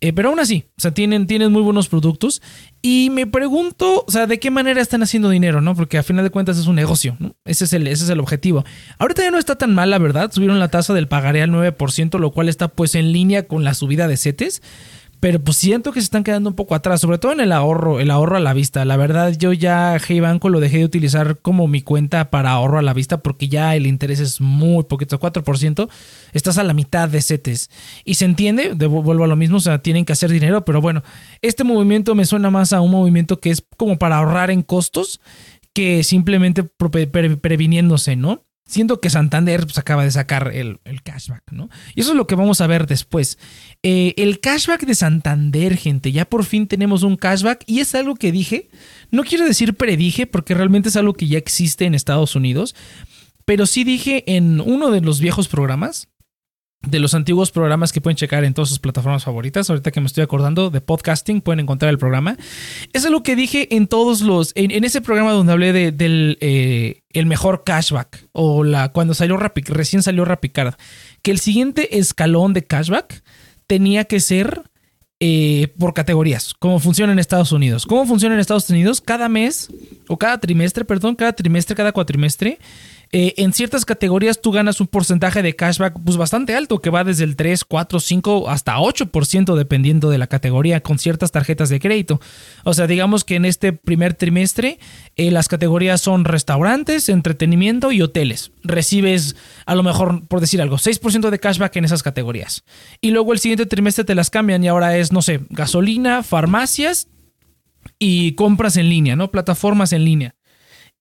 Eh, 0.01 0.11
pero 0.11 0.29
aún 0.29 0.39
así, 0.39 0.65
o 0.75 0.81
sea, 0.81 0.91
tienen, 0.91 1.27
tienen 1.27 1.51
muy 1.51 1.61
buenos 1.61 1.87
productos. 1.87 2.41
Y 2.81 3.11
me 3.11 3.27
pregunto, 3.27 4.03
o 4.07 4.11
sea, 4.11 4.25
de 4.25 4.39
qué 4.39 4.49
manera 4.49 4.81
están 4.81 5.03
haciendo 5.03 5.29
dinero, 5.29 5.61
¿no? 5.61 5.75
Porque 5.75 5.99
a 5.99 6.03
final 6.03 6.23
de 6.23 6.31
cuentas 6.31 6.57
es 6.57 6.65
un 6.65 6.77
negocio, 6.77 7.15
¿no? 7.19 7.35
Ese 7.45 7.65
es 7.65 7.73
el, 7.73 7.85
ese 7.85 8.05
es 8.05 8.09
el 8.09 8.19
objetivo. 8.19 8.65
Ahorita 8.97 9.21
ya 9.21 9.29
no 9.29 9.37
está 9.37 9.55
tan 9.55 9.75
mal, 9.75 9.91
la 9.91 9.99
verdad. 9.99 10.31
Subieron 10.31 10.57
la 10.57 10.69
tasa 10.69 10.95
del 10.95 11.07
pagaré 11.07 11.43
al 11.43 11.51
9%, 11.51 12.17
lo 12.17 12.31
cual 12.31 12.49
está 12.49 12.69
pues 12.69 12.95
en 12.95 13.11
línea 13.11 13.47
con 13.47 13.63
la 13.63 13.75
subida 13.75 14.07
de 14.07 14.17
CETES 14.17 14.63
pero 15.19 15.39
pues 15.43 15.57
siento 15.57 15.91
que 15.91 15.99
se 15.99 16.05
están 16.05 16.23
quedando 16.23 16.49
un 16.49 16.55
poco 16.55 16.75
atrás, 16.75 17.01
sobre 17.01 17.17
todo 17.17 17.31
en 17.31 17.39
el 17.39 17.51
ahorro, 17.51 17.99
el 17.99 18.11
ahorro 18.11 18.37
a 18.37 18.39
la 18.39 18.53
vista. 18.53 18.85
La 18.85 18.97
verdad, 18.97 19.33
yo 19.37 19.51
ya 19.51 19.97
Hey 19.97 20.19
Banco 20.19 20.49
lo 20.49 20.59
dejé 20.59 20.79
de 20.79 20.85
utilizar 20.85 21.39
como 21.39 21.67
mi 21.67 21.81
cuenta 21.81 22.29
para 22.29 22.51
ahorro 22.51 22.77
a 22.77 22.81
la 22.83 22.93
vista 22.93 23.17
porque 23.19 23.47
ya 23.47 23.75
el 23.75 23.87
interés 23.87 24.19
es 24.19 24.41
muy 24.41 24.83
poquito, 24.83 25.19
4%. 25.19 25.89
Estás 26.33 26.57
a 26.57 26.63
la 26.63 26.73
mitad 26.73 27.09
de 27.09 27.21
CETES. 27.21 27.69
Y 28.05 28.15
se 28.15 28.25
entiende, 28.25 28.73
vuelvo 28.73 29.23
a 29.23 29.27
lo 29.27 29.35
mismo, 29.35 29.57
o 29.57 29.61
sea, 29.61 29.79
tienen 29.79 30.05
que 30.05 30.13
hacer 30.13 30.31
dinero, 30.31 30.65
pero 30.65 30.81
bueno, 30.81 31.03
este 31.41 31.63
movimiento 31.63 32.13
me 32.15 32.25
suena 32.25 32.51
más 32.51 32.73
a 32.73 32.81
un 32.81 32.91
movimiento 32.91 33.39
que 33.39 33.49
es 33.49 33.63
como 33.75 33.97
para 33.97 34.17
ahorrar 34.17 34.51
en 34.51 34.61
costos 34.61 35.19
que 35.73 36.03
simplemente 36.03 36.63
previniéndose, 36.63 38.15
¿no? 38.15 38.46
Siento 38.67 38.99
que 38.99 39.09
Santander 39.09 39.61
pues, 39.61 39.77
acaba 39.77 40.03
de 40.03 40.11
sacar 40.11 40.51
el, 40.53 40.79
cashback, 41.03 41.51
¿no? 41.51 41.69
Y 41.95 42.01
eso 42.01 42.11
es 42.11 42.17
lo 42.17 42.27
que 42.27 42.35
vamos 42.35 42.59
a 42.59 42.67
ver 42.67 42.85
después. 42.85 43.39
Eh, 43.81 44.13
el 44.17 44.41
cashback 44.41 44.85
de 44.85 44.93
Santander, 44.93 45.77
gente, 45.77 46.11
ya 46.11 46.25
por 46.25 46.43
fin 46.43 46.67
tenemos 46.67 47.03
un 47.03 47.15
cashback 47.15 47.63
y 47.65 47.79
es 47.79 47.95
algo 47.95 48.15
que 48.15 48.31
dije, 48.33 48.69
no 49.09 49.23
quiero 49.23 49.45
decir 49.45 49.75
predije 49.75 50.27
porque 50.27 50.53
realmente 50.53 50.89
es 50.89 50.97
algo 50.97 51.13
que 51.13 51.27
ya 51.27 51.37
existe 51.37 51.85
en 51.85 51.95
Estados 51.95 52.35
Unidos, 52.35 52.75
pero 53.45 53.65
sí 53.65 53.85
dije 53.85 54.23
en 54.35 54.59
uno 54.59 54.91
de 54.91 54.99
los 54.99 55.21
viejos 55.21 55.47
programas, 55.47 56.09
de 56.81 56.99
los 56.99 57.13
antiguos 57.13 57.51
programas 57.51 57.91
que 57.91 58.01
pueden 58.01 58.15
checar 58.15 58.43
en 58.43 58.53
todas 58.53 58.69
sus 58.69 58.79
plataformas 58.79 59.23
favoritas. 59.23 59.69
Ahorita 59.69 59.91
que 59.91 59.99
me 59.99 60.07
estoy 60.07 60.23
acordando 60.23 60.69
de 60.69 60.81
podcasting, 60.81 61.41
pueden 61.41 61.61
encontrar 61.61 61.89
el 61.89 61.97
programa. 61.97 62.37
Es 62.93 63.09
lo 63.09 63.23
que 63.23 63.35
dije 63.35 63.75
en 63.75 63.87
todos 63.87 64.21
los. 64.21 64.51
En, 64.55 64.83
ese 64.83 65.01
programa 65.01 65.31
donde 65.31 65.53
hablé 65.53 65.73
de, 65.73 65.91
del 65.91 66.37
eh, 66.39 67.01
el 67.19 67.25
mejor 67.25 67.63
cashback. 67.63 68.27
O 68.31 68.63
la 68.63 68.91
cuando 68.91 69.13
salió 69.13 69.37
recién 69.37 70.03
salió 70.03 70.25
Rapicard. 70.25 70.75
Que 71.21 71.31
el 71.31 71.39
siguiente 71.39 71.97
escalón 71.97 72.53
de 72.53 72.63
cashback 72.65 73.23
tenía 73.67 74.05
que 74.05 74.19
ser 74.19 74.63
eh, 75.19 75.73
por 75.79 75.93
categorías. 75.93 76.53
Cómo 76.59 76.79
funciona 76.79 77.11
en 77.11 77.19
Estados 77.19 77.51
Unidos. 77.51 77.85
¿Cómo 77.85 78.05
funciona 78.05 78.35
en 78.35 78.41
Estados 78.41 78.69
Unidos? 78.69 79.01
Cada 79.01 79.29
mes, 79.29 79.69
o 80.07 80.17
cada 80.17 80.39
trimestre, 80.39 80.85
perdón, 80.85 81.15
cada 81.15 81.33
trimestre, 81.33 81.75
cada 81.75 81.91
cuatrimestre 81.91 82.59
eh, 83.11 83.33
en 83.37 83.53
ciertas 83.53 83.85
categorías 83.85 84.41
tú 84.41 84.51
ganas 84.51 84.81
un 84.81 84.87
porcentaje 84.87 85.41
de 85.41 85.55
cashback 85.55 85.97
pues 86.03 86.17
bastante 86.17 86.55
alto, 86.55 86.79
que 86.79 86.89
va 86.89 87.03
desde 87.03 87.23
el 87.23 87.35
3, 87.35 87.63
4, 87.63 87.99
5 87.99 88.49
hasta 88.49 88.77
8% 88.77 89.55
dependiendo 89.55 90.09
de 90.09 90.17
la 90.17 90.27
categoría 90.27 90.81
con 90.81 90.99
ciertas 90.99 91.31
tarjetas 91.31 91.69
de 91.69 91.79
crédito. 91.79 92.19
O 92.63 92.73
sea, 92.73 92.87
digamos 92.87 93.23
que 93.23 93.35
en 93.35 93.45
este 93.45 93.73
primer 93.73 94.13
trimestre 94.13 94.79
eh, 95.15 95.31
las 95.31 95.47
categorías 95.47 96.01
son 96.01 96.25
restaurantes, 96.25 97.09
entretenimiento 97.09 97.91
y 97.91 98.01
hoteles. 98.01 98.51
Recibes 98.63 99.35
a 99.65 99.75
lo 99.75 99.83
mejor, 99.83 100.27
por 100.27 100.41
decir 100.41 100.61
algo, 100.61 100.77
6% 100.77 101.29
de 101.29 101.39
cashback 101.39 101.75
en 101.77 101.85
esas 101.85 102.03
categorías. 102.03 102.63
Y 103.01 103.11
luego 103.11 103.33
el 103.33 103.39
siguiente 103.39 103.65
trimestre 103.65 104.03
te 104.03 104.15
las 104.15 104.29
cambian 104.29 104.63
y 104.63 104.67
ahora 104.67 104.97
es, 104.97 105.11
no 105.11 105.21
sé, 105.21 105.41
gasolina, 105.49 106.23
farmacias 106.23 107.07
y 107.99 108.33
compras 108.33 108.77
en 108.77 108.89
línea, 108.89 109.15
¿no? 109.15 109.31
Plataformas 109.31 109.93
en 109.93 110.03
línea. 110.03 110.36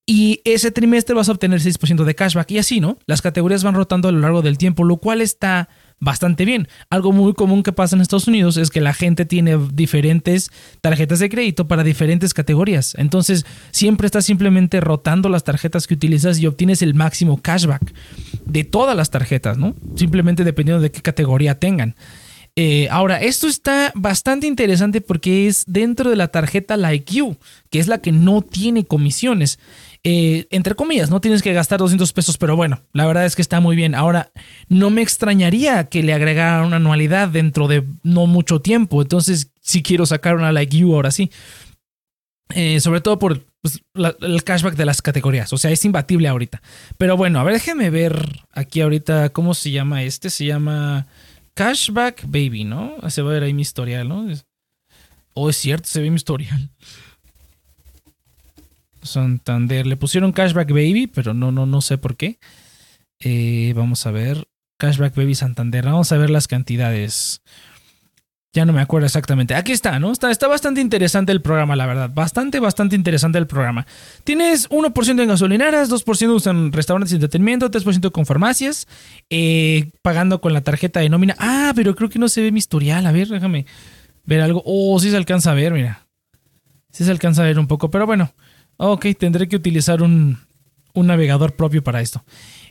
Y 0.08 0.40
ese 0.44 0.70
trimestre 0.70 1.16
vas 1.16 1.28
a 1.28 1.32
obtener 1.32 1.60
6% 1.60 2.04
de 2.04 2.14
cashback 2.14 2.52
y 2.52 2.58
así, 2.58 2.78
¿no? 2.78 2.96
Las 3.06 3.22
categorías 3.22 3.64
van 3.64 3.74
rotando 3.74 4.08
a 4.08 4.12
lo 4.12 4.20
largo 4.20 4.40
del 4.40 4.56
tiempo, 4.56 4.84
lo 4.84 4.98
cual 4.98 5.20
está 5.20 5.68
bastante 5.98 6.44
bien. 6.44 6.68
Algo 6.90 7.10
muy 7.10 7.34
común 7.34 7.64
que 7.64 7.72
pasa 7.72 7.96
en 7.96 8.02
Estados 8.02 8.28
Unidos 8.28 8.56
es 8.56 8.70
que 8.70 8.80
la 8.80 8.94
gente 8.94 9.24
tiene 9.24 9.58
diferentes 9.72 10.52
tarjetas 10.80 11.18
de 11.18 11.28
crédito 11.28 11.66
para 11.66 11.82
diferentes 11.82 12.34
categorías. 12.34 12.94
Entonces, 12.98 13.46
siempre 13.72 14.06
estás 14.06 14.24
simplemente 14.24 14.80
rotando 14.80 15.28
las 15.28 15.42
tarjetas 15.42 15.88
que 15.88 15.94
utilizas 15.94 16.38
y 16.38 16.46
obtienes 16.46 16.82
el 16.82 16.94
máximo 16.94 17.42
cashback 17.42 17.92
de 18.44 18.62
todas 18.62 18.96
las 18.96 19.10
tarjetas, 19.10 19.58
¿no? 19.58 19.74
Simplemente 19.96 20.44
dependiendo 20.44 20.80
de 20.80 20.92
qué 20.92 21.02
categoría 21.02 21.58
tengan. 21.58 21.96
Eh, 22.58 22.88
ahora, 22.90 23.20
esto 23.20 23.48
está 23.48 23.92
bastante 23.94 24.46
interesante 24.46 25.02
porque 25.02 25.46
es 25.46 25.64
dentro 25.66 26.08
de 26.08 26.16
la 26.16 26.28
tarjeta 26.28 26.78
Like 26.78 27.12
You, 27.14 27.36
que 27.68 27.78
es 27.78 27.86
la 27.86 27.98
que 27.98 28.12
no 28.12 28.40
tiene 28.40 28.86
comisiones. 28.86 29.58
Eh, 30.08 30.46
entre 30.50 30.76
comillas, 30.76 31.10
no 31.10 31.20
tienes 31.20 31.42
que 31.42 31.52
gastar 31.52 31.80
200 31.80 32.12
pesos, 32.12 32.38
pero 32.38 32.54
bueno, 32.54 32.80
la 32.92 33.06
verdad 33.06 33.26
es 33.26 33.34
que 33.34 33.42
está 33.42 33.58
muy 33.58 33.74
bien. 33.74 33.92
Ahora, 33.92 34.30
no 34.68 34.88
me 34.88 35.02
extrañaría 35.02 35.88
que 35.88 36.04
le 36.04 36.14
agregara 36.14 36.64
una 36.64 36.76
anualidad 36.76 37.26
dentro 37.26 37.66
de 37.66 37.82
no 38.04 38.26
mucho 38.26 38.60
tiempo, 38.60 39.02
entonces 39.02 39.50
si 39.60 39.82
quiero 39.82 40.06
sacar 40.06 40.36
una 40.36 40.52
like 40.52 40.76
you 40.76 40.94
ahora 40.94 41.10
sí. 41.10 41.32
Eh, 42.50 42.78
sobre 42.78 43.00
todo 43.00 43.18
por 43.18 43.46
pues, 43.60 43.82
el 44.20 44.44
cashback 44.44 44.76
de 44.76 44.84
las 44.84 45.02
categorías, 45.02 45.52
o 45.52 45.58
sea, 45.58 45.72
es 45.72 45.84
imbatible 45.84 46.28
ahorita. 46.28 46.62
Pero 46.98 47.16
bueno, 47.16 47.40
a 47.40 47.42
ver, 47.42 47.54
déjeme 47.54 47.90
ver 47.90 48.44
aquí 48.52 48.82
ahorita 48.82 49.30
cómo 49.30 49.54
se 49.54 49.72
llama 49.72 50.04
este. 50.04 50.30
Se 50.30 50.44
llama 50.44 51.08
Cashback 51.54 52.22
Baby, 52.26 52.62
¿no? 52.62 52.94
Se 53.08 53.22
va 53.22 53.30
a 53.30 53.34
ver 53.34 53.42
ahí 53.42 53.54
mi 53.54 53.62
historial, 53.62 54.08
¿no? 54.08 54.24
Oh, 55.34 55.50
es 55.50 55.56
cierto, 55.56 55.88
se 55.88 56.00
ve 56.00 56.10
mi 56.10 56.16
historial. 56.16 56.70
Santander. 59.06 59.86
Le 59.86 59.96
pusieron 59.96 60.32
Cashback 60.32 60.70
Baby, 60.70 61.06
pero 61.06 61.34
no, 61.34 61.52
no, 61.52 61.66
no 61.66 61.80
sé 61.80 61.98
por 61.98 62.16
qué. 62.16 62.38
Eh, 63.20 63.72
vamos 63.74 64.06
a 64.06 64.10
ver. 64.10 64.46
Cashback 64.78 65.14
Baby 65.14 65.34
Santander. 65.34 65.84
Vamos 65.86 66.12
a 66.12 66.18
ver 66.18 66.30
las 66.30 66.48
cantidades. 66.48 67.40
Ya 68.56 68.64
no 68.64 68.72
me 68.72 68.80
acuerdo 68.80 69.04
exactamente. 69.04 69.54
Aquí 69.54 69.72
está, 69.72 69.98
¿no? 69.98 70.10
Está, 70.10 70.30
está 70.30 70.48
bastante 70.48 70.80
interesante 70.80 71.30
el 71.30 71.42
programa, 71.42 71.76
la 71.76 71.84
verdad. 71.84 72.10
Bastante, 72.14 72.58
bastante 72.58 72.96
interesante 72.96 73.36
el 73.36 73.46
programa. 73.46 73.86
Tienes 74.24 74.70
1% 74.70 75.20
en 75.20 75.28
gasolineras, 75.28 75.90
2% 75.90 76.50
en 76.50 76.72
restaurantes 76.72 77.12
y 77.12 77.16
entretenimiento, 77.16 77.70
3% 77.70 78.10
con 78.12 78.24
farmacias, 78.24 78.88
eh, 79.28 79.90
pagando 80.00 80.40
con 80.40 80.54
la 80.54 80.62
tarjeta 80.62 81.00
de 81.00 81.10
nómina. 81.10 81.36
Ah, 81.38 81.72
pero 81.76 81.94
creo 81.94 82.08
que 82.08 82.18
no 82.18 82.30
se 82.30 82.40
ve 82.40 82.50
mi 82.50 82.58
historial. 82.58 83.04
A 83.04 83.12
ver, 83.12 83.28
déjame 83.28 83.66
ver 84.24 84.40
algo. 84.40 84.62
Oh, 84.64 84.98
sí 85.00 85.10
se 85.10 85.18
alcanza 85.18 85.50
a 85.50 85.54
ver, 85.54 85.74
mira. 85.74 86.06
Sí 86.92 87.04
se 87.04 87.10
alcanza 87.10 87.42
a 87.42 87.44
ver 87.44 87.58
un 87.58 87.66
poco, 87.66 87.90
pero 87.90 88.06
bueno. 88.06 88.32
Ok, 88.76 89.06
tendré 89.18 89.48
que 89.48 89.56
utilizar 89.56 90.02
un, 90.02 90.38
un 90.94 91.06
navegador 91.06 91.54
propio 91.54 91.82
para 91.82 92.00
esto. 92.00 92.24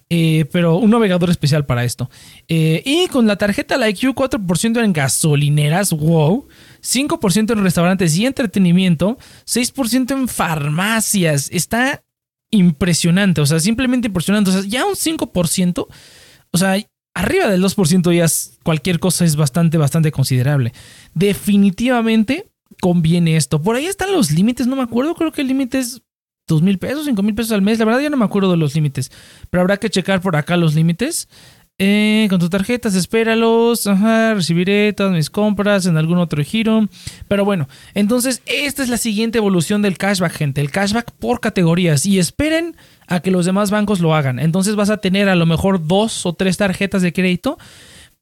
Eh, 0.10 0.46
pero 0.52 0.76
un 0.76 0.92
navegador 0.92 1.32
especial 1.32 1.66
para 1.66 1.84
esto. 1.84 2.12
Eh, 2.48 2.84
y 2.86 3.08
con 3.08 3.26
la 3.26 3.38
tarjeta 3.38 3.78
la 3.78 3.90
IQ, 3.90 4.14
4% 4.14 4.84
en 4.84 4.94
gasolineras, 4.94 5.92
wow. 5.92 6.48
5% 6.82 7.54
en 7.54 7.64
restaurantes 7.64 8.16
y 8.16 8.26
entretenimiento, 8.26 9.18
6% 9.46 10.12
en 10.12 10.28
farmacias. 10.28 11.50
Está 11.52 12.04
impresionante, 12.52 13.42
o 13.42 13.46
sea, 13.46 13.60
simplemente 13.60 14.08
impresionante. 14.08 14.52
O 14.52 14.54
sea, 14.54 14.62
ya 14.62 14.86
un 14.86 14.96
5%, 14.96 15.88
o 16.52 16.58
sea, 16.58 16.78
arriba 17.16 17.48
del 17.48 17.64
2% 17.64 18.16
ya 18.16 18.28
cualquier 18.64 19.00
cosa 19.00 19.26
es 19.26 19.36
bastante, 19.36 19.78
bastante 19.78 20.12
considerable. 20.12 20.72
Definitivamente 21.16 22.52
conviene 22.86 23.36
esto. 23.36 23.60
Por 23.60 23.76
ahí 23.76 23.88
están 23.88 24.12
los 24.12 24.30
límites, 24.30 24.68
no 24.68 24.76
me 24.76 24.84
acuerdo, 24.84 25.16
creo 25.16 25.32
que 25.32 25.42
el 25.42 25.48
límite 25.48 25.80
es 25.80 26.04
dos 26.48 26.62
mil 26.62 26.78
pesos, 26.78 27.06
cinco 27.06 27.24
mil 27.24 27.34
pesos 27.34 27.52
al 27.52 27.64
mes. 27.64 27.80
La 27.80 27.86
verdad 27.86 28.00
ya 28.00 28.12
no 28.12 28.18
me 28.18 28.26
acuerdo 28.26 28.52
de 28.52 28.58
los 28.58 28.76
límites, 28.76 29.12
pero 29.50 29.62
habrá 29.62 29.78
que 29.78 29.90
checar 29.90 30.22
por 30.22 30.36
acá 30.36 30.56
los 30.56 30.76
límites. 30.76 31.28
Eh, 31.80 32.28
con 32.30 32.40
tus 32.40 32.52
tarjetas, 32.52 32.94
espéralos. 32.94 33.88
Ajá, 33.88 34.36
recibiré 34.36 34.94
todas 34.94 35.14
mis 35.14 35.32
compras 35.32 35.88
en 35.88 35.98
algún 35.98 36.20
otro 36.20 36.44
giro. 36.44 36.88
Pero 37.28 37.44
bueno, 37.44 37.68
entonces 37.96 38.44
esta 38.46 38.84
es 38.84 38.90
la 38.90 38.98
siguiente 38.98 39.40
evolución 39.40 39.82
del 39.82 39.98
cashback, 39.98 40.34
gente. 40.34 40.62
El 40.62 40.70
cashback 40.70 41.10
por 41.14 41.40
categorías. 41.40 42.06
Y 42.06 42.20
esperen 42.20 42.76
a 43.08 43.20
que 43.22 43.32
los 43.32 43.48
demás 43.48 43.72
bancos 43.72 44.00
lo 44.00 44.14
hagan. 44.14 44.38
Entonces 44.38 44.76
vas 44.76 44.92
a 44.92 44.98
tener 44.98 45.28
a 45.28 45.36
lo 45.36 45.48
mejor 45.48 45.88
dos 45.88 46.28
o 46.28 46.34
tres 46.34 46.58
tarjetas 46.58 47.02
de 47.02 47.14
crédito 47.14 47.58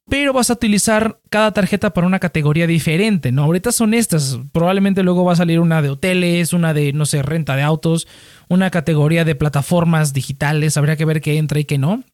pero 0.08 0.32
vas 0.32 0.50
a 0.50 0.54
utilizar 0.54 1.20
cada 1.30 1.52
tarjeta 1.52 1.92
para 1.94 2.06
una 2.06 2.18
categoría 2.18 2.66
diferente, 2.66 3.32
¿no? 3.32 3.44
Ahorita 3.44 3.72
son 3.72 3.94
estas, 3.94 4.38
probablemente 4.52 5.02
luego 5.02 5.24
va 5.24 5.32
a 5.32 5.36
salir 5.36 5.60
una 5.60 5.80
de 5.82 5.90
hoteles, 5.90 6.52
una 6.52 6.74
de, 6.74 6.92
no 6.92 7.06
sé, 7.06 7.22
renta 7.22 7.56
de 7.56 7.62
autos, 7.62 8.06
una 8.48 8.70
categoría 8.70 9.24
de 9.24 9.34
plataformas 9.34 10.12
digitales, 10.12 10.76
habría 10.76 10.96
que 10.96 11.06
ver 11.06 11.20
qué 11.20 11.38
entra 11.38 11.58
y 11.58 11.64
qué 11.64 11.78
no. 11.78 12.04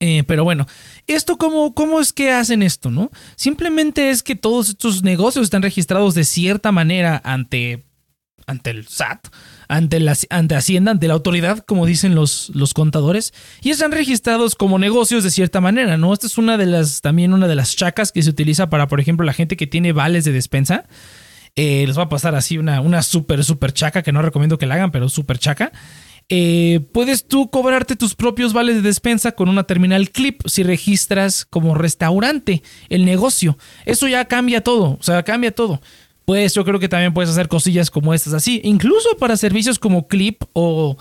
Eh, 0.00 0.24
pero 0.26 0.44
bueno, 0.44 0.66
¿esto 1.06 1.38
cómo, 1.38 1.72
cómo 1.72 2.00
es 2.00 2.12
que 2.12 2.32
hacen 2.32 2.62
esto, 2.62 2.90
no? 2.90 3.10
Simplemente 3.36 4.10
es 4.10 4.22
que 4.22 4.34
todos 4.34 4.70
estos 4.70 5.02
negocios 5.04 5.44
están 5.44 5.62
registrados 5.62 6.14
de 6.14 6.24
cierta 6.24 6.72
manera 6.72 7.20
ante, 7.24 7.84
ante 8.46 8.70
el 8.70 8.86
SAT 8.86 9.28
ante, 9.68 10.00
la, 10.00 10.16
ante 10.30 10.54
Hacienda, 10.54 10.90
ante 10.90 11.08
la 11.08 11.14
autoridad, 11.14 11.58
como 11.58 11.86
dicen 11.86 12.14
los, 12.14 12.50
los 12.54 12.74
contadores, 12.74 13.32
y 13.62 13.70
están 13.70 13.92
registrados 13.92 14.54
como 14.54 14.78
negocios 14.78 15.24
de 15.24 15.30
cierta 15.30 15.60
manera, 15.60 15.96
¿no? 15.96 16.12
Esta 16.12 16.26
es 16.26 16.38
una 16.38 16.56
de 16.56 16.66
las, 16.66 17.00
también 17.00 17.32
una 17.32 17.48
de 17.48 17.54
las 17.54 17.76
chacas 17.76 18.12
que 18.12 18.22
se 18.22 18.30
utiliza 18.30 18.70
para, 18.70 18.88
por 18.88 19.00
ejemplo, 19.00 19.24
la 19.26 19.32
gente 19.32 19.56
que 19.56 19.66
tiene 19.66 19.92
vales 19.92 20.24
de 20.24 20.32
despensa. 20.32 20.84
Eh, 21.56 21.84
les 21.86 21.96
va 21.96 22.04
a 22.04 22.08
pasar 22.08 22.34
así 22.34 22.58
una, 22.58 22.80
una 22.80 23.02
súper, 23.02 23.44
súper 23.44 23.72
chaca, 23.72 24.02
que 24.02 24.12
no 24.12 24.22
recomiendo 24.22 24.58
que 24.58 24.66
la 24.66 24.74
hagan, 24.74 24.90
pero 24.90 25.08
súper 25.08 25.38
chaca. 25.38 25.72
Eh, 26.30 26.80
puedes 26.92 27.28
tú 27.28 27.50
cobrarte 27.50 27.96
tus 27.96 28.14
propios 28.14 28.54
vales 28.54 28.76
de 28.76 28.82
despensa 28.82 29.32
con 29.32 29.50
una 29.50 29.64
terminal 29.64 30.10
clip 30.10 30.40
si 30.46 30.62
registras 30.62 31.44
como 31.44 31.74
restaurante 31.74 32.62
el 32.88 33.04
negocio. 33.04 33.58
Eso 33.84 34.08
ya 34.08 34.24
cambia 34.24 34.62
todo, 34.62 34.96
o 34.98 35.02
sea, 35.02 35.22
cambia 35.22 35.54
todo 35.54 35.80
pues 36.24 36.54
yo 36.54 36.64
creo 36.64 36.80
que 36.80 36.88
también 36.88 37.12
puedes 37.12 37.30
hacer 37.30 37.48
cosillas 37.48 37.90
como 37.90 38.14
estas 38.14 38.32
así. 38.32 38.60
Incluso 38.64 39.16
para 39.18 39.36
servicios 39.36 39.78
como 39.78 40.08
Clip 40.08 40.42
o 40.52 40.96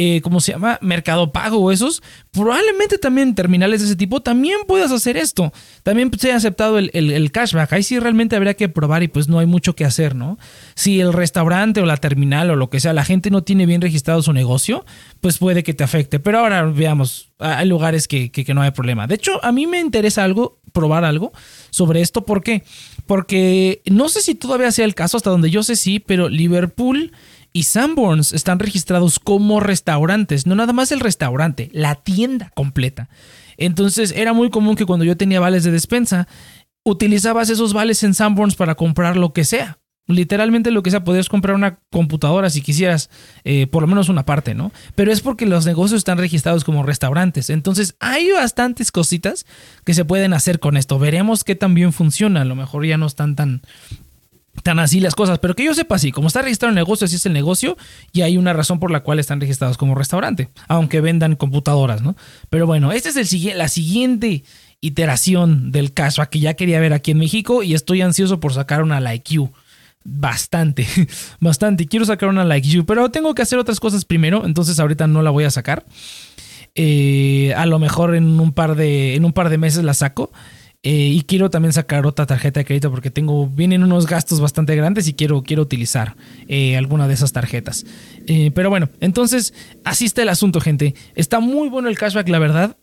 eh, 0.00 0.20
¿cómo 0.20 0.38
se 0.38 0.52
llama? 0.52 0.78
Mercado 0.80 1.32
Pago 1.32 1.58
o 1.58 1.72
esos, 1.72 2.04
probablemente 2.30 2.98
también 2.98 3.34
terminales 3.34 3.80
de 3.80 3.86
ese 3.88 3.96
tipo 3.96 4.20
también 4.20 4.58
puedas 4.68 4.92
hacer 4.92 5.16
esto. 5.16 5.52
También 5.82 6.12
se 6.16 6.30
ha 6.30 6.36
aceptado 6.36 6.78
el, 6.78 7.32
cashback. 7.32 7.72
Ahí 7.72 7.82
sí 7.82 7.98
realmente 7.98 8.36
habría 8.36 8.54
que 8.54 8.68
probar 8.68 9.02
y 9.02 9.08
pues 9.08 9.26
no 9.26 9.40
hay 9.40 9.46
mucho 9.46 9.74
que 9.74 9.84
hacer, 9.84 10.14
¿no? 10.14 10.38
Si 10.76 11.00
el 11.00 11.12
restaurante 11.12 11.80
o 11.80 11.84
la 11.84 11.96
terminal 11.96 12.48
o 12.50 12.54
lo 12.54 12.70
que 12.70 12.78
sea, 12.78 12.92
la 12.92 13.04
gente 13.04 13.32
no 13.32 13.42
tiene 13.42 13.66
bien 13.66 13.80
registrado 13.80 14.22
su 14.22 14.32
negocio, 14.32 14.86
pues 15.20 15.38
puede 15.38 15.64
que 15.64 15.74
te 15.74 15.82
afecte. 15.82 16.20
Pero 16.20 16.38
ahora 16.38 16.62
veamos, 16.62 17.30
hay 17.40 17.66
lugares 17.66 18.06
que, 18.06 18.30
que 18.30 18.54
no 18.54 18.62
hay 18.62 18.70
problema. 18.70 19.08
De 19.08 19.16
hecho, 19.16 19.44
a 19.44 19.50
mí 19.50 19.66
me 19.66 19.80
interesa 19.80 20.22
algo, 20.22 20.60
probar 20.72 21.04
algo 21.04 21.32
sobre 21.70 22.02
esto. 22.02 22.24
¿Por 22.24 22.44
qué? 22.44 22.62
Porque 22.97 22.97
no 23.86 24.08
sé 24.08 24.20
si 24.20 24.34
todavía 24.34 24.70
sea 24.70 24.84
el 24.84 24.94
caso, 24.94 25.16
hasta 25.16 25.30
donde 25.30 25.50
yo 25.50 25.62
sé 25.62 25.76
sí, 25.76 25.98
pero 25.98 26.28
Liverpool 26.28 27.12
y 27.52 27.62
Sanborns 27.64 28.32
están 28.32 28.58
registrados 28.58 29.18
como 29.18 29.60
restaurantes, 29.60 30.46
no 30.46 30.54
nada 30.54 30.72
más 30.72 30.92
el 30.92 31.00
restaurante, 31.00 31.70
la 31.72 31.94
tienda 31.94 32.52
completa. 32.54 33.08
Entonces 33.56 34.12
era 34.14 34.32
muy 34.32 34.50
común 34.50 34.76
que 34.76 34.84
cuando 34.84 35.04
yo 35.04 35.16
tenía 35.16 35.40
vales 35.40 35.64
de 35.64 35.70
despensa, 35.70 36.28
utilizabas 36.84 37.50
esos 37.50 37.72
vales 37.72 38.02
en 38.02 38.14
Sanborns 38.14 38.54
para 38.54 38.74
comprar 38.74 39.16
lo 39.16 39.32
que 39.32 39.44
sea. 39.44 39.78
Literalmente 40.08 40.70
lo 40.70 40.82
que 40.82 40.90
sea, 40.90 41.04
podías 41.04 41.28
comprar 41.28 41.54
una 41.54 41.78
computadora 41.90 42.48
si 42.48 42.62
quisieras, 42.62 43.10
eh, 43.44 43.66
por 43.66 43.82
lo 43.82 43.86
menos 43.86 44.08
una 44.08 44.24
parte, 44.24 44.54
¿no? 44.54 44.72
Pero 44.94 45.12
es 45.12 45.20
porque 45.20 45.44
los 45.44 45.66
negocios 45.66 45.98
están 45.98 46.16
registrados 46.16 46.64
como 46.64 46.82
restaurantes. 46.82 47.50
Entonces 47.50 47.94
hay 48.00 48.32
bastantes 48.32 48.90
cositas 48.90 49.44
que 49.84 49.92
se 49.92 50.06
pueden 50.06 50.32
hacer 50.32 50.60
con 50.60 50.78
esto. 50.78 50.98
Veremos 50.98 51.44
qué 51.44 51.54
tan 51.54 51.74
bien 51.74 51.92
funciona. 51.92 52.40
A 52.40 52.46
lo 52.46 52.56
mejor 52.56 52.86
ya 52.86 52.96
no 52.96 53.06
están 53.06 53.36
tan, 53.36 53.60
tan 54.62 54.78
así 54.78 55.00
las 55.00 55.14
cosas, 55.14 55.38
pero 55.38 55.54
que 55.54 55.64
yo 55.64 55.74
sepa 55.74 55.96
así, 55.96 56.12
como 56.12 56.28
está 56.28 56.42
registrado 56.42 56.70
el 56.70 56.76
negocio, 56.76 57.04
así 57.04 57.16
es 57.16 57.26
el 57.26 57.32
negocio 57.32 57.76
y 58.12 58.22
hay 58.22 58.36
una 58.36 58.52
razón 58.52 58.80
por 58.80 58.90
la 58.90 59.00
cual 59.00 59.18
están 59.18 59.40
registrados 59.40 59.76
como 59.76 59.94
restaurante, 59.94 60.48
aunque 60.68 61.00
vendan 61.00 61.36
computadoras, 61.36 62.02
¿no? 62.02 62.16
Pero 62.50 62.66
bueno, 62.66 62.92
esta 62.92 63.08
es 63.08 63.16
el, 63.16 63.58
la 63.58 63.68
siguiente 63.68 64.44
iteración 64.80 65.72
del 65.72 65.92
cashback 65.92 66.30
que 66.30 66.40
ya 66.40 66.54
quería 66.54 66.80
ver 66.80 66.92
aquí 66.92 67.10
en 67.10 67.18
México 67.18 67.62
y 67.62 67.74
estoy 67.74 68.00
ansioso 68.00 68.40
por 68.40 68.54
sacar 68.54 68.82
una 68.82 69.00
Like 69.00 69.34
You. 69.34 69.50
Bastante, 70.04 70.86
bastante. 71.40 71.86
Quiero 71.86 72.04
sacar 72.06 72.28
una 72.28 72.44
Like 72.44 72.68
You, 72.68 72.84
pero 72.84 73.10
tengo 73.10 73.34
que 73.34 73.42
hacer 73.42 73.58
otras 73.58 73.80
cosas 73.80 74.04
primero, 74.04 74.46
entonces 74.46 74.78
ahorita 74.80 75.06
no 75.06 75.22
la 75.22 75.30
voy 75.30 75.44
a 75.44 75.50
sacar. 75.50 75.84
Eh, 76.74 77.52
a 77.56 77.66
lo 77.66 77.78
mejor 77.78 78.14
en 78.14 78.38
un 78.38 78.52
par 78.52 78.76
de, 78.76 79.16
en 79.16 79.24
un 79.24 79.32
par 79.32 79.48
de 79.48 79.58
meses 79.58 79.84
la 79.84 79.94
saco. 79.94 80.30
Eh, 80.84 81.10
y 81.12 81.22
quiero 81.22 81.50
también 81.50 81.72
sacar 81.72 82.06
otra 82.06 82.24
tarjeta 82.24 82.60
de 82.60 82.64
crédito 82.64 82.88
porque 82.92 83.10
tengo, 83.10 83.48
vienen 83.48 83.82
unos 83.82 84.06
gastos 84.06 84.40
bastante 84.40 84.76
grandes 84.76 85.08
y 85.08 85.14
quiero, 85.14 85.42
quiero 85.42 85.62
utilizar 85.62 86.14
eh, 86.46 86.76
alguna 86.76 87.08
de 87.08 87.14
esas 87.14 87.32
tarjetas. 87.32 87.84
Pero 88.54 88.70
bueno, 88.70 88.88
entonces 89.00 89.54
así 89.84 90.04
está 90.04 90.22
el 90.22 90.28
asunto, 90.28 90.60
gente. 90.60 90.94
Está 91.16 91.40
muy 91.40 91.68
bueno 91.68 91.88
el 91.88 91.98
cashback, 91.98 92.28
la 92.28 92.38
verdad. 92.38 92.76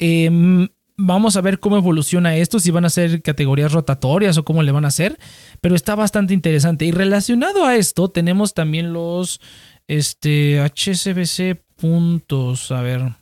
Vamos 0.98 1.36
a 1.36 1.42
ver 1.42 1.60
cómo 1.60 1.78
evoluciona 1.78 2.36
esto, 2.36 2.60
si 2.60 2.72
van 2.72 2.86
a 2.86 2.90
ser 2.90 3.22
categorías 3.22 3.72
rotatorias 3.72 4.38
o 4.38 4.46
cómo 4.46 4.64
le 4.64 4.72
van 4.72 4.86
a 4.86 4.90
hacer. 4.90 5.18
Pero 5.62 5.76
está 5.76 5.96
bastante 5.96 6.34
interesante. 6.34 6.86
Y 6.86 6.92
relacionado 6.92 7.66
a 7.66 7.76
esto, 7.76 8.10
tenemos 8.10 8.54
también 8.54 8.94
los 8.94 9.42
este, 9.88 10.60
HSBC 10.60 11.62
puntos. 11.76 12.72
A 12.72 12.82
ver. 12.82 13.16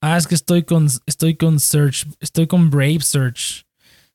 Ah, 0.00 0.16
es 0.16 0.26
que 0.26 0.34
estoy 0.34 0.62
con, 0.64 0.88
estoy 1.06 1.36
con 1.36 1.58
Search, 1.58 2.06
estoy 2.20 2.46
con 2.46 2.70
Brave 2.70 3.00
Search. 3.00 3.66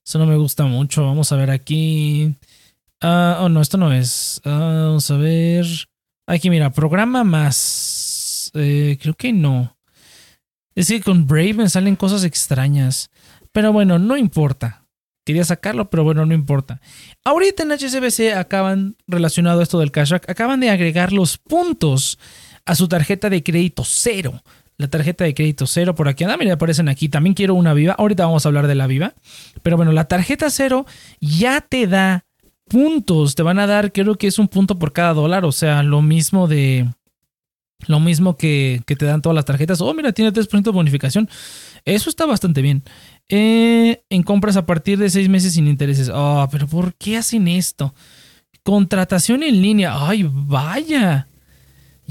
Eso 0.06 0.20
no 0.20 0.26
me 0.26 0.38
gusta 0.38 0.66
mucho. 0.66 1.06
Vamos 1.06 1.32
a 1.32 1.36
ver 1.36 1.52
aquí. 1.52 2.36
Ah, 3.02 3.40
oh, 3.42 3.50
no, 3.50 3.62
esto 3.62 3.78
no 3.78 3.92
es. 3.92 4.42
Ah, 4.46 4.84
vamos 4.86 5.10
a 5.12 5.18
ver. 5.18 5.66
Aquí, 6.28 6.50
mira, 6.50 6.72
programa 6.72 7.24
más. 7.24 8.52
Eh, 8.54 8.98
creo 9.02 9.16
que 9.16 9.34
no. 9.34 9.76
Es 10.82 10.88
que 10.88 11.02
con 11.02 11.28
Brave 11.28 11.54
me 11.54 11.70
salen 11.70 11.96
cosas 11.96 12.24
extrañas. 12.24 13.12
Pero 13.52 13.72
bueno, 13.72 14.00
no 14.00 14.18
importa. 14.18 14.86
Quería 15.24 15.44
sacarlo, 15.44 15.92
pero 15.92 16.04
bueno, 16.04 16.26
no 16.26 16.34
importa. 16.34 16.82
Ahorita 17.24 17.62
en 17.62 17.72
HSBC 17.72 18.36
acaban, 18.36 18.96
relacionado 19.06 19.60
a 19.60 19.64
esto 19.64 19.78
del 19.78 19.92
cashback, 19.92 20.28
acaban 20.28 20.60
de 20.60 20.72
agregar 20.72 21.14
los 21.14 21.38
puntos 21.38 22.18
a 22.66 22.74
su 22.74 22.88
tarjeta 22.88 23.30
de 23.30 23.44
crédito 23.44 23.84
cero 23.86 24.42
la 24.82 24.88
tarjeta 24.88 25.24
de 25.24 25.36
crédito 25.36 25.68
cero 25.68 25.94
por 25.94 26.08
aquí 26.08 26.24
anda, 26.24 26.38
mira, 26.38 26.54
aparecen 26.54 26.90
aquí. 26.90 27.08
También 27.08 27.36
quiero 27.36 27.54
una 27.54 27.76
viva. 27.76 27.94
Ahorita 27.94 28.26
vamos 28.26 28.44
a 28.44 28.50
hablar 28.50 28.66
de 28.66 28.74
la 28.74 28.88
viva. 28.88 29.14
Pero 29.62 29.78
bueno, 29.78 29.92
la 29.92 30.06
tarjeta 30.06 30.50
cero 30.50 30.88
ya 31.20 31.62
te 31.62 31.86
da 31.86 32.26
puntos. 32.68 33.36
Te 33.36 33.44
van 33.44 33.60
a 33.60 33.68
dar, 33.68 33.92
creo 33.92 34.16
que 34.16 34.26
es 34.26 34.40
un 34.40 34.48
punto 34.48 34.80
por 34.80 34.92
cada 34.92 35.14
dólar. 35.14 35.46
O 35.46 35.52
sea, 35.52 35.84
lo 35.84 36.02
mismo 36.02 36.48
de. 36.48 36.90
Lo 37.88 38.00
mismo 38.00 38.38
que, 38.38 38.84
te 38.86 39.06
dan 39.06 39.22
todas 39.22 39.36
las 39.36 39.46
tarjetas. 39.46 39.82
Oh, 39.82 39.94
mira, 39.94 40.12
tiene 40.12 40.32
3% 40.32 40.64
de 40.64 40.72
bonificación. 40.72 41.30
Eso 41.86 42.10
está 42.10 42.26
bastante 42.26 42.62
bien. 42.62 42.84
Eh, 43.30 44.04
en 44.10 44.24
compras 44.24 44.58
a 44.58 44.66
partir 44.66 44.98
de 44.98 45.10
seis 45.10 45.30
meses 45.30 45.54
sin 45.54 45.68
intereses. 45.68 46.12
Oh, 46.14 46.48
pero 46.52 46.68
¿por 46.68 46.94
qué 46.94 47.18
hacen 47.18 47.48
esto? 47.48 47.94
Contratación 48.64 49.44
en 49.44 49.62
línea. 49.62 50.08
Ay, 50.08 50.30
vaya 50.32 51.28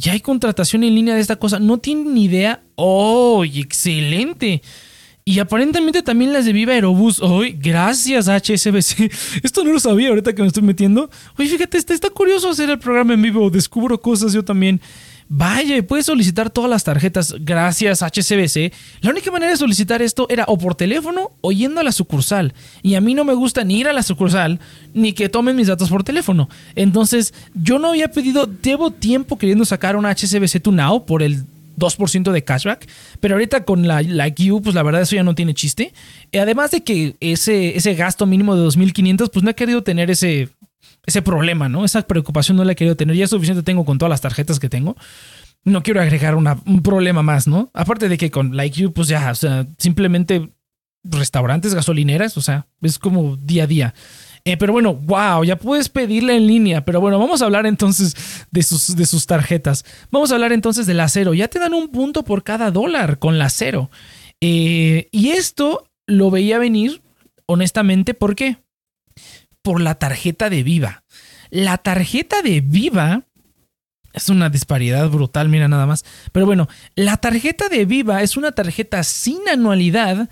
ya 0.00 0.12
hay 0.12 0.21
contratación 0.21 0.83
en 0.83 0.95
línea 0.95 1.15
de 1.15 1.21
esta 1.21 1.37
cosa. 1.37 1.59
No 1.59 1.79
tienen 1.79 2.15
ni 2.15 2.25
idea. 2.25 2.62
¡Oh, 2.75 3.45
excelente! 3.45 4.62
Y 5.25 5.39
aparentemente 5.39 6.03
también 6.03 6.33
las 6.33 6.47
de 6.47 6.53
Viva 6.53 6.73
Aerobús. 6.73 7.21
Hoy, 7.21 7.53
gracias 7.53 8.27
HSBC. 8.27 9.12
Esto 9.45 9.62
no 9.62 9.73
lo 9.73 9.79
sabía 9.79 10.09
ahorita 10.09 10.35
que 10.35 10.43
me 10.43 10.49
estoy 10.49 10.62
metiendo. 10.62 11.11
Oye, 11.39 11.50
fíjate, 11.50 11.77
está, 11.77 11.93
está 11.93 12.09
curioso 12.09 12.49
hacer 12.49 12.71
el 12.71 12.79
programa 12.79 13.12
en 13.12 13.23
vivo. 13.23 13.50
Descubro 13.50 14.00
cosas 14.00 14.33
yo 14.33 14.43
también. 14.43 14.81
Vaya, 15.33 15.81
puedes 15.87 16.07
solicitar 16.07 16.51
todas 16.51 16.69
las 16.69 16.83
tarjetas 16.83 17.37
gracias 17.39 18.03
HCBC. 18.03 18.73
La 19.01 19.11
única 19.11 19.31
manera 19.31 19.53
de 19.53 19.57
solicitar 19.57 20.03
esto 20.03 20.27
era 20.29 20.45
o 20.49 20.59
por 20.59 20.75
teléfono 20.75 21.31
o 21.41 21.53
yendo 21.53 21.81
a 21.81 21.85
la 21.85 21.93
sucursal. 21.93 22.53
Y 22.83 22.97
a 22.97 23.01
mí 23.01 23.15
no 23.15 23.25
me 23.25 23.35
gusta 23.35 23.63
ni 23.63 23.79
ir 23.79 23.87
a 23.87 23.93
la 23.93 24.03
sucursal 24.03 24.59
ni 24.93 25.13
que 25.13 25.29
tomen 25.29 25.55
mis 25.55 25.69
datos 25.69 25.89
por 25.89 26.03
teléfono. 26.03 26.49
Entonces, 26.75 27.33
yo 27.55 27.79
no 27.79 27.91
había 27.91 28.11
pedido, 28.11 28.51
llevo 28.61 28.91
tiempo 28.91 29.39
queriendo 29.39 29.65
sacar 29.65 29.95
una 29.95 30.11
HCBC 30.11 30.61
to 30.61 30.73
Now 30.73 31.07
por 31.07 31.23
el 31.23 31.45
2% 31.79 32.33
de 32.33 32.43
cashback. 32.43 32.89
Pero 33.21 33.37
ahorita 33.37 33.65
con 33.65 33.87
la, 33.87 34.03
la 34.03 34.35
Q, 34.35 34.63
pues 34.63 34.75
la 34.75 34.83
verdad 34.83 35.03
eso 35.03 35.15
ya 35.15 35.23
no 35.23 35.37
tiene 35.37 35.55
chiste. 35.55 35.93
Además 36.35 36.73
de 36.73 36.83
que 36.83 37.15
ese, 37.21 37.77
ese 37.77 37.95
gasto 37.95 38.27
mínimo 38.27 38.57
de 38.57 38.67
2.500, 38.67 39.31
pues 39.33 39.45
no 39.45 39.51
he 39.51 39.55
querido 39.55 39.85
tener 39.85 40.11
ese 40.11 40.49
ese 41.11 41.23
problema, 41.23 41.69
¿no? 41.69 41.85
Esa 41.85 42.02
preocupación 42.02 42.57
no 42.57 42.64
la 42.64 42.73
he 42.73 42.76
querido 42.76 42.97
tener. 42.97 43.14
Ya 43.14 43.25
es 43.25 43.31
suficiente 43.31 43.62
tengo 43.62 43.85
con 43.85 43.99
todas 43.99 44.11
las 44.11 44.21
tarjetas 44.21 44.59
que 44.59 44.69
tengo. 44.69 44.97
No 45.64 45.83
quiero 45.83 46.00
agregar 46.00 46.35
un 46.35 46.83
problema 46.83 47.23
más, 47.23 47.47
¿no? 47.47 47.71
Aparte 47.75 48.09
de 48.09 48.17
que 48.17 48.31
con 48.31 48.57
Like 48.57 48.81
You, 48.81 48.93
pues 48.93 49.09
ya, 49.09 49.31
o 49.31 49.35
sea, 49.35 49.67
simplemente 49.76 50.50
restaurantes, 51.05 51.75
gasolineras, 51.75 52.37
o 52.37 52.43
sea, 52.43 52.67
es 52.83 52.99
como 52.99 53.37
día 53.37 53.64
a 53.64 53.67
día. 53.67 53.95
Eh, 54.45 54.57
pero 54.57 54.73
bueno, 54.73 54.95
wow, 54.95 55.45
ya 55.45 55.57
puedes 55.57 55.88
pedirla 55.88 56.35
en 56.35 56.47
línea. 56.47 56.85
Pero 56.85 57.00
bueno, 57.00 57.19
vamos 57.19 57.43
a 57.43 57.45
hablar 57.45 57.67
entonces 57.67 58.47
de 58.50 58.62
sus, 58.62 58.97
de 58.97 59.07
sus 59.07 59.26
tarjetas. 59.26 59.85
Vamos 60.11 60.31
a 60.31 60.35
hablar 60.35 60.52
entonces 60.52 60.87
del 60.87 61.00
acero. 61.00 61.35
Ya 61.35 61.49
te 61.49 61.59
dan 61.59 61.75
un 61.75 61.88
punto 61.88 62.25
por 62.25 62.43
cada 62.43 62.71
dólar 62.71 63.19
con 63.19 63.38
la 63.38 63.47
acero. 63.47 63.90
Eh, 64.40 65.09
y 65.12 65.31
esto 65.31 65.87
lo 66.07 66.31
veía 66.31 66.59
venir, 66.59 67.02
honestamente, 67.47 68.14
¿por 68.14 68.35
qué? 68.35 68.59
Por 69.62 69.81
la 69.81 69.97
tarjeta 69.97 70.50
de 70.50 70.62
Viva. 70.62 71.05
La 71.50 71.79
tarjeta 71.79 72.43
de 72.43 72.61
Viva 72.61 73.25
es 74.12 74.29
una 74.29 74.49
disparidad 74.50 75.09
brutal, 75.09 75.49
mira 75.49 75.69
nada 75.69 75.87
más. 75.87 76.05
Pero 76.33 76.47
bueno, 76.47 76.69
la 76.95 77.17
tarjeta 77.17 77.69
de 77.69 77.85
Viva 77.85 78.23
es 78.23 78.37
una 78.37 78.52
tarjeta 78.52 79.02
sin 79.05 79.49
anualidad 79.49 80.29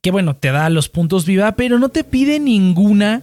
que 0.00 0.10
bueno, 0.10 0.36
te 0.36 0.52
da 0.52 0.70
los 0.70 0.88
puntos 0.88 1.26
Viva, 1.26 1.52
pero 1.52 1.78
no 1.78 1.88
te 1.88 2.04
pide 2.04 2.38
ninguna 2.38 3.22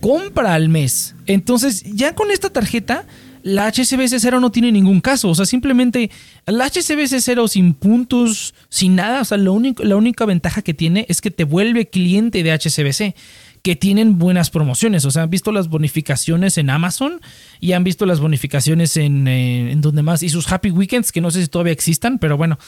compra 0.00 0.54
al 0.54 0.68
mes. 0.68 1.14
Entonces, 1.26 1.82
ya 1.84 2.14
con 2.14 2.30
esta 2.30 2.50
tarjeta, 2.50 3.06
la 3.42 3.66
HCBC 3.70 4.18
0 4.18 4.40
no 4.40 4.50
tiene 4.50 4.72
ningún 4.72 5.00
caso. 5.00 5.30
O 5.30 5.34
sea, 5.34 5.46
simplemente 5.46 6.10
la 6.46 6.68
HCBC 6.68 7.20
0 7.20 7.48
sin 7.48 7.74
puntos, 7.74 8.54
sin 8.68 8.96
nada. 8.96 9.22
O 9.22 9.24
sea, 9.24 9.38
lo 9.38 9.52
único, 9.52 9.82
la 9.84 9.96
única 9.96 10.26
ventaja 10.26 10.62
que 10.62 10.74
tiene 10.74 11.06
es 11.08 11.20
que 11.20 11.30
te 11.30 11.44
vuelve 11.44 11.88
cliente 11.88 12.42
de 12.42 12.52
HCBC 12.52 13.14
que 13.62 13.76
tienen 13.76 14.18
buenas 14.18 14.50
promociones. 14.50 15.04
O 15.04 15.10
sea, 15.10 15.22
han 15.22 15.30
visto 15.30 15.52
las 15.52 15.68
bonificaciones 15.68 16.58
en 16.58 16.68
Amazon 16.68 17.20
y 17.60 17.72
han 17.72 17.84
visto 17.84 18.06
las 18.06 18.20
bonificaciones 18.20 18.96
en, 18.96 19.28
eh, 19.28 19.70
en 19.70 19.80
donde 19.80 20.02
más. 20.02 20.22
Y 20.22 20.28
sus 20.28 20.50
Happy 20.50 20.70
Weekends, 20.70 21.12
que 21.12 21.20
no 21.20 21.30
sé 21.30 21.42
si 21.42 21.48
todavía 21.48 21.72
existan, 21.72 22.18
pero 22.18 22.36
bueno. 22.36 22.58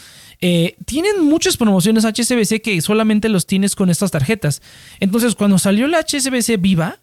Eh, 0.40 0.76
tienen 0.86 1.24
muchas 1.24 1.56
promociones 1.56 2.04
HSBC 2.04 2.60
que 2.62 2.80
solamente 2.80 3.28
los 3.28 3.46
tienes 3.46 3.74
con 3.74 3.90
estas 3.90 4.10
tarjetas. 4.10 4.62
Entonces, 5.00 5.34
cuando 5.34 5.58
salió 5.58 5.88
la 5.88 6.00
HSBC 6.00 6.60
Viva, 6.60 7.00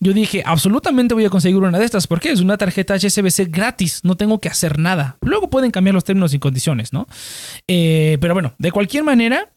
yo 0.00 0.12
dije, 0.12 0.42
absolutamente 0.44 1.14
voy 1.14 1.24
a 1.24 1.30
conseguir 1.30 1.58
una 1.58 1.78
de 1.78 1.84
estas, 1.84 2.06
porque 2.06 2.30
es 2.30 2.40
una 2.40 2.58
tarjeta 2.58 2.94
HSBC 2.94 3.48
gratis, 3.48 4.00
no 4.02 4.16
tengo 4.16 4.38
que 4.38 4.48
hacer 4.48 4.78
nada. 4.78 5.16
Luego 5.22 5.48
pueden 5.48 5.70
cambiar 5.70 5.94
los 5.94 6.04
términos 6.04 6.34
y 6.34 6.38
condiciones, 6.38 6.92
¿no? 6.92 7.06
Eh, 7.68 8.18
pero 8.20 8.34
bueno, 8.34 8.54
de 8.58 8.70
cualquier 8.70 9.04
manera, 9.04 9.50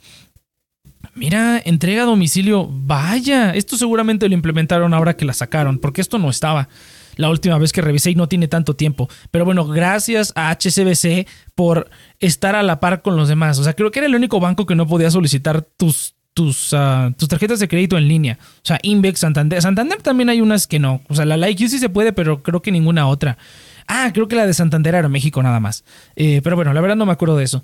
Mira, 1.17 1.59
entrega 1.65 2.03
a 2.03 2.05
domicilio. 2.05 2.69
Vaya, 2.71 3.51
esto 3.55 3.75
seguramente 3.75 4.29
lo 4.29 4.35
implementaron 4.35 4.93
ahora 4.93 5.17
que 5.17 5.25
la 5.25 5.33
sacaron, 5.33 5.79
porque 5.79 5.99
esto 5.99 6.19
no 6.19 6.29
estaba 6.29 6.69
la 7.15 7.31
última 7.31 7.57
vez 7.57 7.73
que 7.73 7.81
revisé 7.81 8.11
y 8.11 8.15
no 8.15 8.29
tiene 8.29 8.47
tanto 8.47 8.75
tiempo. 8.75 9.09
Pero 9.31 9.43
bueno, 9.43 9.65
gracias 9.65 10.31
a 10.35 10.51
HCBC 10.51 11.27
por 11.55 11.89
estar 12.19 12.55
a 12.55 12.61
la 12.61 12.79
par 12.79 13.01
con 13.01 13.17
los 13.17 13.27
demás. 13.29 13.57
O 13.57 13.63
sea, 13.63 13.73
creo 13.73 13.89
que 13.89 13.97
era 13.97 14.07
el 14.07 14.13
único 14.13 14.39
banco 14.39 14.67
que 14.67 14.75
no 14.75 14.85
podía 14.85 15.09
solicitar 15.09 15.63
tus, 15.63 16.13
tus, 16.35 16.71
ah, 16.73 17.11
tus 17.17 17.27
tarjetas 17.27 17.59
de 17.59 17.67
crédito 17.67 17.97
en 17.97 18.07
línea. 18.07 18.37
O 18.57 18.65
sea, 18.65 18.77
Invex, 18.83 19.19
Santander. 19.21 19.59
Santander 19.59 19.99
también 20.03 20.29
hay 20.29 20.39
unas 20.39 20.67
que 20.67 20.77
no. 20.77 21.01
O 21.09 21.15
sea, 21.15 21.25
la 21.25 21.35
Like 21.35 21.67
sí 21.67 21.79
se 21.79 21.89
puede, 21.89 22.13
pero 22.13 22.43
creo 22.43 22.61
que 22.61 22.71
ninguna 22.71 23.07
otra. 23.07 23.39
Ah, 23.87 24.11
creo 24.13 24.27
que 24.27 24.35
la 24.35 24.45
de 24.45 24.53
Santander 24.53 24.93
era 24.93 25.09
México 25.09 25.41
nada 25.41 25.59
más. 25.59 25.83
Eh, 26.15 26.41
pero 26.43 26.55
bueno, 26.55 26.73
la 26.73 26.81
verdad 26.81 26.95
no 26.95 27.07
me 27.07 27.11
acuerdo 27.13 27.37
de 27.37 27.45
eso. 27.45 27.63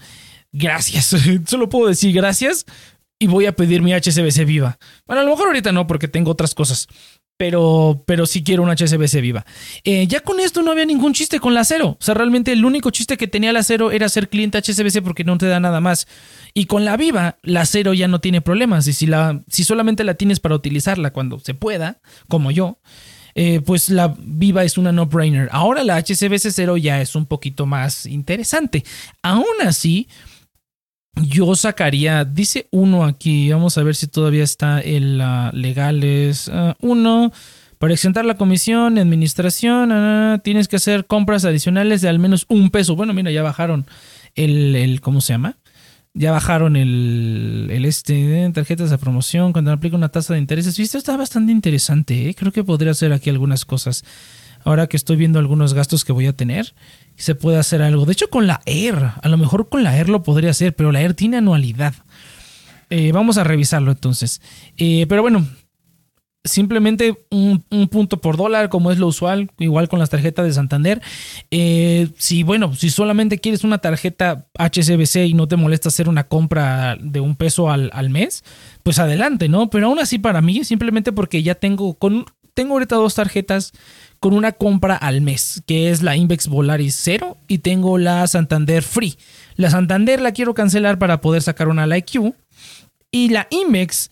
Gracias. 0.54 1.16
Solo 1.46 1.70
puedo 1.70 1.88
decir 1.88 2.14
gracias 2.14 2.66
y 3.24 3.28
voy 3.28 3.46
a 3.46 3.56
pedir 3.56 3.82
mi 3.82 3.94
HSBC 3.94 4.44
viva. 4.46 4.78
Bueno, 5.08 5.22
a 5.22 5.24
lo 5.24 5.32
mejor 5.32 5.48
ahorita 5.48 5.72
no 5.72 5.88
porque 5.88 6.10
tengo 6.10 6.30
otras 6.30 6.54
cosas. 6.54 6.90
Pero, 7.38 8.04
pero 8.06 8.26
sí 8.26 8.44
quiero 8.44 8.64
un 8.64 8.70
HSBC 8.70 9.22
viva. 9.22 9.46
Eh, 9.86 10.08
ya 10.08 10.20
con 10.20 10.42
esto 10.42 10.62
no 10.62 10.72
había 10.72 10.86
ningún 10.86 11.14
chiste 11.14 11.40
con 11.40 11.54
la 11.54 11.62
acero. 11.62 11.92
O 11.92 11.98
sea, 12.02 12.16
realmente 12.16 12.52
el 12.52 12.66
único 12.66 12.92
chiste 12.92 13.16
que 13.16 13.28
tenía 13.28 13.54
la 13.54 13.60
acero 13.60 13.92
era 13.92 14.10
ser 14.10 14.28
cliente 14.28 14.58
HSBC 14.58 15.02
porque 15.02 15.24
no 15.24 15.38
te 15.38 15.48
da 15.48 15.62
nada 15.62 15.80
más. 15.80 16.06
Y 16.54 16.66
con 16.66 16.84
la 16.84 16.98
viva, 16.98 17.38
la 17.44 17.62
acero 17.62 17.94
ya 17.94 18.10
no 18.10 18.20
tiene 18.20 18.42
problemas. 18.42 18.88
Y 18.88 18.94
si, 18.94 19.08
la, 19.08 19.42
si 19.48 19.64
solamente 19.64 20.04
la 20.04 20.16
tienes 20.16 20.42
para 20.42 20.56
utilizarla 20.56 21.12
cuando 21.14 21.40
se 21.40 21.54
pueda, 21.54 22.02
como 22.28 22.52
yo, 22.52 22.78
eh, 23.36 23.62
pues 23.66 23.88
la 23.88 24.14
Viva 24.20 24.66
es 24.66 24.78
una 24.78 24.92
no-brainer. 24.92 25.48
Ahora 25.54 25.86
la 25.86 25.98
HSBC 25.98 26.52
0 26.52 26.76
ya 26.76 27.00
es 27.00 27.16
un 27.16 27.26
poquito 27.26 27.66
más 27.66 28.06
interesante. 28.06 28.84
Aún 29.22 29.46
así, 29.62 30.10
yo 31.16 31.56
sacaría, 31.56 32.26
dice 32.26 32.68
uno 32.72 33.06
aquí, 33.06 33.52
vamos 33.52 33.78
a 33.78 33.84
ver 33.84 33.96
si 33.96 34.08
todavía 34.08 34.44
está 34.44 34.80
el 34.80 35.22
legales. 35.54 36.50
Ah, 36.52 36.76
uno, 36.82 37.32
para 37.78 37.94
exentar 37.94 38.26
la 38.26 38.36
comisión, 38.36 38.98
administración, 38.98 39.92
ah, 39.92 40.42
tienes 40.44 40.68
que 40.68 40.78
hacer 40.78 41.06
compras 41.06 41.46
adicionales 41.46 42.02
de 42.02 42.10
al 42.10 42.20
menos 42.20 42.46
un 42.50 42.70
peso. 42.72 42.96
Bueno, 42.96 43.14
mira, 43.14 43.32
ya 43.32 43.44
bajaron 43.44 43.86
el, 44.36 44.76
el 44.76 45.02
¿cómo 45.02 45.22
se 45.22 45.34
llama? 45.34 45.58
Ya 46.16 46.32
bajaron 46.32 46.76
el, 46.76 47.70
el 47.72 47.86
este, 47.86 48.52
tarjetas 48.54 48.92
de 48.92 48.98
promoción 49.00 49.52
cuando 49.52 49.72
aplica 49.72 49.96
una 49.96 50.10
tasa 50.10 50.34
de 50.34 50.40
intereses. 50.40 50.78
Esto 50.78 50.98
está 50.98 51.18
bastante 51.18 51.52
interesante, 51.52 52.30
¿eh? 52.30 52.36
creo 52.36 52.52
que 52.52 52.64
podría 52.64 52.92
hacer 52.92 53.14
aquí 53.14 53.30
algunas 53.30 53.66
cosas. 53.66 54.04
Ahora 54.64 54.88
que 54.88 54.98
estoy 54.98 55.16
viendo 55.16 55.40
algunos 55.40 55.74
gastos 55.74 56.06
que 56.06 56.12
voy 56.12 56.28
a 56.28 56.34
tener 56.34 56.74
se 57.16 57.36
puede 57.36 57.58
hacer 57.58 57.82
algo. 57.82 58.06
De 58.06 58.14
hecho, 58.14 58.30
con 58.30 58.48
la 58.48 58.62
Air, 58.66 59.12
a 59.22 59.30
lo 59.30 59.38
mejor 59.38 59.70
con 59.70 59.84
la 59.84 59.98
Air 59.98 60.10
lo 60.10 60.24
podría 60.24 60.52
hacer, 60.52 60.76
pero 60.76 60.92
la 60.92 61.02
Air 61.02 61.14
tiene 61.14 61.38
anualidad. 61.38 61.94
Eh, 62.90 63.12
vamos 63.12 63.38
a 63.38 63.44
revisarlo 63.44 63.92
entonces. 63.92 64.42
Eh, 64.78 65.06
pero 65.08 65.22
bueno, 65.22 65.46
simplemente 66.44 67.26
un, 67.30 67.64
punto 67.90 68.20
por 68.20 68.38
dólar, 68.38 68.70
como 68.70 68.92
es 68.92 68.98
lo 68.98 69.08
usual, 69.08 69.50
igual 69.60 69.88
con 69.88 70.00
las 70.00 70.10
tarjetas 70.10 70.46
de 70.46 70.54
Santander. 70.54 71.02
Eh, 71.52 72.10
si, 72.18 72.44
bueno, 72.44 72.76
si 72.76 72.90
solamente 72.90 73.40
quieres 73.40 73.64
una 73.64 73.78
tarjeta 73.78 74.48
HSBC 74.58 75.28
y 75.28 75.34
no 75.34 75.48
te 75.48 75.56
molesta 75.56 75.90
hacer 75.90 76.10
una 76.10 76.26
compra 76.28 76.98
de 77.00 77.20
un 77.20 77.36
peso 77.36 77.72
al, 77.72 77.90
al 77.94 78.10
mes, 78.10 78.44
pues 78.84 79.00
adelante, 79.00 79.50
¿no? 79.50 79.70
Pero 79.70 79.88
aún 79.88 80.00
así, 80.00 80.20
para 80.20 80.42
mí, 80.42 80.64
simplemente 80.64 81.12
porque 81.12 81.44
ya 81.44 81.56
tengo, 81.56 81.96
con, 81.96 82.26
tengo 82.54 82.74
ahorita 82.74 82.96
dos 82.96 83.16
tarjetas 83.16 83.74
con 84.20 84.34
una 84.34 84.54
compra 84.54 84.96
al 84.96 85.22
mes, 85.22 85.64
que 85.66 85.90
es 85.92 86.02
la 86.02 86.16
Invex 86.16 86.48
Volaris 86.48 86.96
0 87.02 87.38
y 87.48 87.60
tengo 87.60 87.98
la 87.98 88.26
Santander 88.28 88.84
Free. 88.84 89.18
La 89.56 89.70
Santander 89.70 90.22
la 90.22 90.32
quiero 90.32 90.54
cancelar 90.54 90.98
para 90.98 91.20
poder 91.20 91.42
sacar 91.42 91.68
una 91.68 91.88
Like 91.88 92.14
You 92.14 92.36
y 93.12 93.30
la 93.30 93.48
Invex 93.50 94.12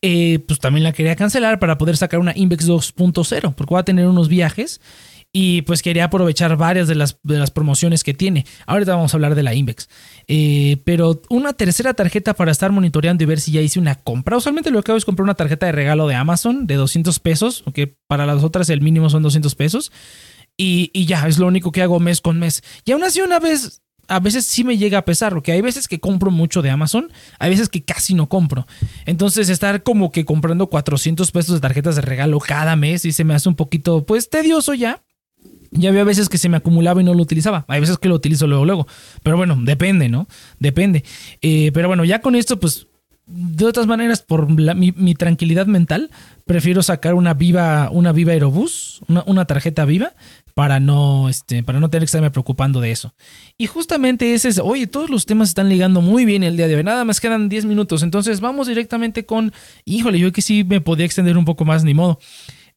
eh, 0.00 0.38
pues 0.46 0.60
también 0.60 0.84
la 0.84 0.92
quería 0.92 1.16
cancelar 1.16 1.58
para 1.58 1.76
poder 1.76 1.96
sacar 1.96 2.20
una 2.20 2.32
Invex 2.36 2.68
2.0 2.68 3.54
porque 3.54 3.74
voy 3.74 3.80
a 3.80 3.84
tener 3.84 4.06
unos 4.06 4.28
viajes 4.28 4.80
y 5.32 5.62
pues 5.62 5.82
quería 5.82 6.04
aprovechar 6.04 6.56
varias 6.56 6.88
de 6.88 6.94
las, 6.94 7.18
de 7.22 7.38
las 7.38 7.50
promociones 7.50 8.02
que 8.02 8.14
tiene. 8.14 8.46
Ahorita 8.66 8.94
vamos 8.94 9.12
a 9.12 9.16
hablar 9.16 9.34
de 9.34 9.42
la 9.42 9.54
Invex. 9.54 9.88
Eh, 10.26 10.78
pero 10.84 11.20
una 11.28 11.52
tercera 11.52 11.94
tarjeta 11.94 12.34
para 12.34 12.50
estar 12.50 12.72
monitoreando 12.72 13.22
y 13.22 13.26
ver 13.26 13.40
si 13.40 13.52
ya 13.52 13.60
hice 13.60 13.78
una 13.78 13.96
compra. 13.96 14.36
Usualmente 14.36 14.70
lo 14.70 14.82
que 14.82 14.92
hago 14.92 14.98
es 14.98 15.04
comprar 15.04 15.24
una 15.24 15.34
tarjeta 15.34 15.66
de 15.66 15.72
regalo 15.72 16.08
de 16.08 16.14
Amazon 16.14 16.66
de 16.66 16.76
200 16.76 17.18
pesos, 17.18 17.62
aunque 17.66 17.98
para 18.06 18.26
las 18.26 18.42
otras 18.42 18.70
el 18.70 18.80
mínimo 18.80 19.10
son 19.10 19.22
200 19.22 19.54
pesos. 19.54 19.92
Y, 20.56 20.90
y 20.92 21.06
ya, 21.06 21.26
es 21.28 21.38
lo 21.38 21.46
único 21.46 21.72
que 21.72 21.82
hago 21.82 22.00
mes 22.00 22.20
con 22.20 22.38
mes. 22.38 22.62
Y 22.84 22.92
aún 22.92 23.04
así 23.04 23.20
una 23.20 23.38
vez 23.38 23.82
a 24.08 24.20
veces 24.20 24.46
sí 24.46 24.64
me 24.64 24.78
llega 24.78 24.98
a 24.98 25.04
pesar, 25.04 25.34
porque 25.34 25.52
hay 25.52 25.60
veces 25.60 25.86
que 25.86 26.00
compro 26.00 26.30
mucho 26.30 26.62
de 26.62 26.70
Amazon, 26.70 27.12
hay 27.38 27.50
veces 27.50 27.68
que 27.68 27.84
casi 27.84 28.14
no 28.14 28.28
compro. 28.28 28.66
Entonces 29.04 29.50
estar 29.50 29.82
como 29.82 30.10
que 30.10 30.24
comprando 30.24 30.68
400 30.68 31.30
pesos 31.30 31.54
de 31.54 31.60
tarjetas 31.60 31.96
de 31.96 32.02
regalo 32.02 32.40
cada 32.40 32.74
mes 32.74 33.04
y 33.04 33.12
se 33.12 33.24
me 33.24 33.34
hace 33.34 33.50
un 33.50 33.54
poquito 33.54 34.06
pues 34.06 34.30
tedioso 34.30 34.72
ya. 34.72 35.02
Ya 35.70 35.90
había 35.90 36.04
veces 36.04 36.28
que 36.28 36.38
se 36.38 36.48
me 36.48 36.56
acumulaba 36.56 37.00
y 37.00 37.04
no 37.04 37.14
lo 37.14 37.22
utilizaba. 37.22 37.64
Hay 37.68 37.80
veces 37.80 37.98
que 37.98 38.08
lo 38.08 38.14
utilizo 38.14 38.46
luego, 38.46 38.64
luego. 38.64 38.86
Pero 39.22 39.36
bueno, 39.36 39.58
depende, 39.60 40.08
¿no? 40.08 40.26
Depende. 40.58 41.04
Eh, 41.42 41.70
pero 41.74 41.88
bueno, 41.88 42.04
ya 42.04 42.20
con 42.20 42.34
esto, 42.34 42.58
pues, 42.58 42.86
de 43.28 43.66
otras 43.66 43.86
maneras, 43.86 44.22
por 44.22 44.48
mi, 44.48 45.14
tranquilidad 45.14 45.66
mental, 45.66 46.10
prefiero 46.46 46.82
sacar 46.82 47.12
una 47.12 47.34
viva, 47.34 47.90
una 47.92 48.12
viva 48.12 48.32
Aerobús, 48.32 49.00
una, 49.06 49.22
una 49.26 49.44
tarjeta 49.44 49.84
viva, 49.84 50.14
para 50.54 50.80
no, 50.80 51.28
este, 51.28 51.62
para 51.62 51.78
no 51.78 51.90
tener 51.90 52.02
que 52.02 52.06
estarme 52.06 52.30
preocupando 52.30 52.80
de 52.80 52.90
eso. 52.90 53.14
Y 53.58 53.66
justamente 53.66 54.32
ese 54.32 54.48
es, 54.48 54.58
oye, 54.58 54.86
todos 54.86 55.10
los 55.10 55.26
temas 55.26 55.50
están 55.50 55.68
ligando 55.68 56.00
muy 56.00 56.24
bien 56.24 56.42
el 56.42 56.56
día 56.56 56.68
de 56.68 56.76
hoy. 56.76 56.82
Nada 56.82 57.04
más 57.04 57.20
quedan 57.20 57.50
10 57.50 57.66
minutos. 57.66 58.02
Entonces 58.02 58.40
vamos 58.40 58.66
directamente 58.66 59.26
con, 59.26 59.52
híjole, 59.84 60.18
yo 60.18 60.32
que 60.32 60.42
sí 60.42 60.64
me 60.64 60.80
podía 60.80 61.04
extender 61.04 61.36
un 61.36 61.44
poco 61.44 61.66
más, 61.66 61.84
ni 61.84 61.92
modo. 61.92 62.18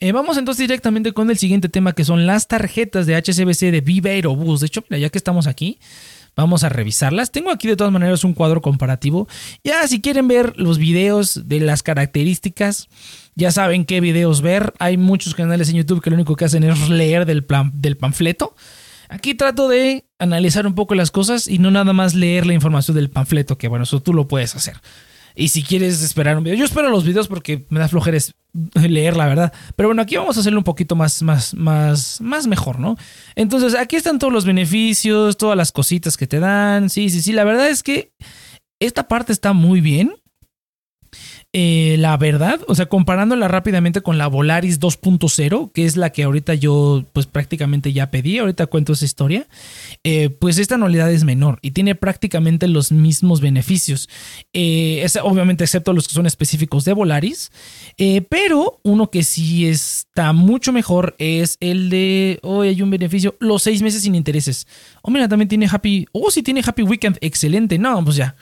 Eh, 0.02 0.12
vamos 0.12 0.38
entonces 0.38 0.68
directamente 0.68 1.14
con 1.14 1.30
el 1.30 1.38
siguiente 1.38 1.70
tema 1.70 1.94
que 1.94 2.04
son 2.04 2.26
las 2.26 2.48
tarjetas 2.48 3.06
de 3.06 3.16
HSBC 3.16 3.72
de 3.72 3.82
Viva 3.82 4.10
Aerobús. 4.10 4.60
De 4.60 4.68
hecho, 4.68 4.84
ya 4.90 5.10
que 5.10 5.18
estamos 5.18 5.48
aquí, 5.48 5.80
Vamos 6.36 6.64
a 6.64 6.70
revisarlas. 6.70 7.32
Tengo 7.32 7.52
aquí 7.52 7.68
de 7.68 7.76
todas 7.76 7.92
maneras 7.92 8.24
un 8.24 8.34
cuadro 8.34 8.62
comparativo. 8.62 9.28
Ya 9.64 9.86
si 9.88 10.00
quieren 10.00 10.28
ver 10.28 10.54
los 10.58 10.78
videos 10.78 11.48
de 11.48 11.60
las 11.60 11.84
características, 11.84 12.88
ya 13.36 13.52
saben 13.52 13.84
qué 13.84 14.00
videos 14.00 14.42
ver. 14.42 14.74
Hay 14.80 14.96
muchos 14.96 15.36
canales 15.36 15.70
en 15.70 15.76
YouTube 15.76 16.02
que 16.02 16.10
lo 16.10 16.16
único 16.16 16.36
que 16.36 16.46
hacen 16.46 16.64
es 16.64 16.90
leer 16.90 17.26
del, 17.26 17.44
plan, 17.44 17.72
del 17.76 17.98
panfleto. 17.98 18.56
Aquí 19.10 19.36
trato 19.36 19.68
de 19.68 20.06
analizar 20.20 20.66
un 20.66 20.74
poco 20.74 20.96
las 20.96 21.12
cosas 21.12 21.50
y 21.50 21.58
no 21.58 21.70
nada 21.70 21.92
más 21.92 22.16
leer 22.16 22.46
la 22.46 22.54
información 22.54 22.96
del 22.96 23.10
panfleto, 23.10 23.58
que 23.58 23.68
bueno, 23.68 23.84
eso 23.84 24.02
tú 24.02 24.14
lo 24.14 24.30
puedes 24.30 24.56
hacer. 24.56 24.78
Y 25.36 25.50
si 25.50 25.64
quieres 25.64 26.02
esperar 26.02 26.38
un 26.38 26.44
video, 26.44 26.58
yo 26.58 26.66
espero 26.66 26.90
los 26.90 27.06
videos 27.06 27.28
porque 27.28 27.66
me 27.70 27.80
da 27.80 27.88
flojeres 27.88 28.34
leer 28.74 29.16
la 29.16 29.28
verdad. 29.28 29.54
Pero 29.76 29.90
bueno, 29.90 30.02
aquí 30.02 30.16
vamos 30.16 30.38
a 30.38 30.42
hacerlo 30.42 30.60
un 30.60 30.64
poquito 30.64 30.96
más, 30.96 31.22
más, 31.24 31.54
más, 31.54 32.22
más 32.22 32.48
mejor, 32.48 32.80
¿no? 32.80 32.98
Entonces, 33.36 33.76
aquí 33.76 33.96
están 33.96 34.20
todos 34.20 34.34
los 34.34 34.46
beneficios, 34.46 35.38
todas 35.38 35.58
las 35.58 35.72
cositas 35.72 36.18
que 36.18 36.28
te 36.28 36.40
dan. 36.40 36.90
Sí, 36.90 37.10
sí, 37.10 37.22
sí. 37.22 37.32
La 37.32 37.44
verdad 37.44 37.70
es 37.70 37.84
que 37.84 38.12
esta 38.80 39.08
parte 39.08 39.32
está 39.32 39.54
muy 39.54 39.82
bien. 39.82 40.16
Eh, 41.54 41.98
la 42.00 42.16
verdad, 42.16 42.62
o 42.70 42.76
sea, 42.76 42.86
comparándola 42.86 43.50
rápidamente 43.50 44.00
con 44.00 44.18
la 44.18 44.28
Volaris 44.28 44.80
2.0, 44.80 45.74
que 45.74 45.84
es 45.84 45.98
la 45.98 46.12
que 46.12 46.24
ahorita 46.24 46.54
yo 46.54 47.04
pues 47.12 47.26
prácticamente 47.26 47.92
ya 47.92 48.10
pedí, 48.10 48.38
ahorita 48.38 48.68
cuento 48.68 48.94
esa 48.94 49.04
historia, 49.04 49.48
eh, 50.06 50.30
pues 50.30 50.58
esta 50.60 50.76
anualidad 50.76 51.12
es 51.12 51.26
menor 51.26 51.60
y 51.62 51.72
tiene 51.72 51.94
prácticamente 51.94 52.70
los 52.70 52.94
mismos 52.94 53.42
beneficios, 53.42 54.08
eh, 54.54 55.06
obviamente 55.24 55.66
excepto 55.66 55.92
los 55.92 56.08
que 56.08 56.14
son 56.14 56.26
específicos 56.26 56.86
de 56.86 56.94
Volaris, 56.94 57.52
pero 58.30 58.80
uno 58.84 59.12
que 59.12 59.24
sí 59.24 59.68
está 59.68 60.32
mucho 60.32 60.72
mejor 60.72 61.16
es 61.18 61.58
el 61.60 61.90
de, 61.90 62.40
hoy 62.44 62.70
hay 62.70 62.82
un 62.82 62.92
beneficio, 62.92 63.36
los 63.40 63.64
seis 63.64 63.82
meses 63.82 64.04
sin 64.04 64.16
intereses. 64.16 64.68
Oh, 65.02 65.12
mira, 65.12 65.28
también 65.28 65.50
tiene 65.50 65.68
Happy, 65.70 66.08
oh, 66.14 66.32
sí 66.32 66.44
tiene 66.44 66.64
Happy 66.66 66.84
Weekend, 66.84 67.18
excelente, 67.20 67.78
no, 67.78 68.02
pues 68.06 68.16
ya 68.16 68.38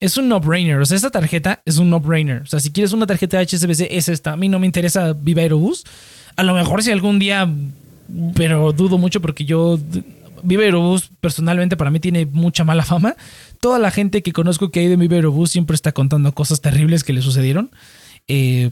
es 0.00 0.16
un 0.16 0.28
no-brainer. 0.28 0.78
O 0.78 0.86
sea, 0.86 0.96
esta 0.96 1.10
tarjeta 1.10 1.62
es 1.64 1.78
un 1.78 1.90
no-brainer. 1.90 2.42
O 2.42 2.46
sea, 2.46 2.60
si 2.60 2.70
quieres 2.70 2.92
una 2.92 3.06
tarjeta 3.06 3.40
HSBC, 3.40 3.88
es 3.90 4.08
esta. 4.08 4.32
A 4.32 4.36
mí 4.36 4.48
no 4.48 4.58
me 4.58 4.66
interesa 4.66 5.12
Viva 5.12 5.42
Aerobús. 5.42 5.84
A 6.36 6.42
lo 6.42 6.54
mejor 6.54 6.82
si 6.82 6.90
algún 6.90 7.18
día, 7.18 7.48
pero 8.34 8.72
dudo 8.72 8.98
mucho 8.98 9.20
porque 9.20 9.44
yo. 9.44 9.78
Viva 10.40 10.62
Aerobús 10.62 11.10
personalmente 11.20 11.76
para 11.76 11.90
mí 11.90 11.98
tiene 11.98 12.24
mucha 12.24 12.62
mala 12.62 12.84
fama. 12.84 13.16
Toda 13.60 13.80
la 13.80 13.90
gente 13.90 14.22
que 14.22 14.32
conozco 14.32 14.70
que 14.70 14.78
ha 14.78 14.82
ido 14.84 14.94
en 14.94 15.00
Viva 15.00 15.16
Aerobús 15.16 15.50
siempre 15.50 15.74
está 15.74 15.90
contando 15.90 16.32
cosas 16.32 16.60
terribles 16.60 17.02
que 17.02 17.12
le 17.12 17.22
sucedieron. 17.22 17.72
Eh, 18.28 18.70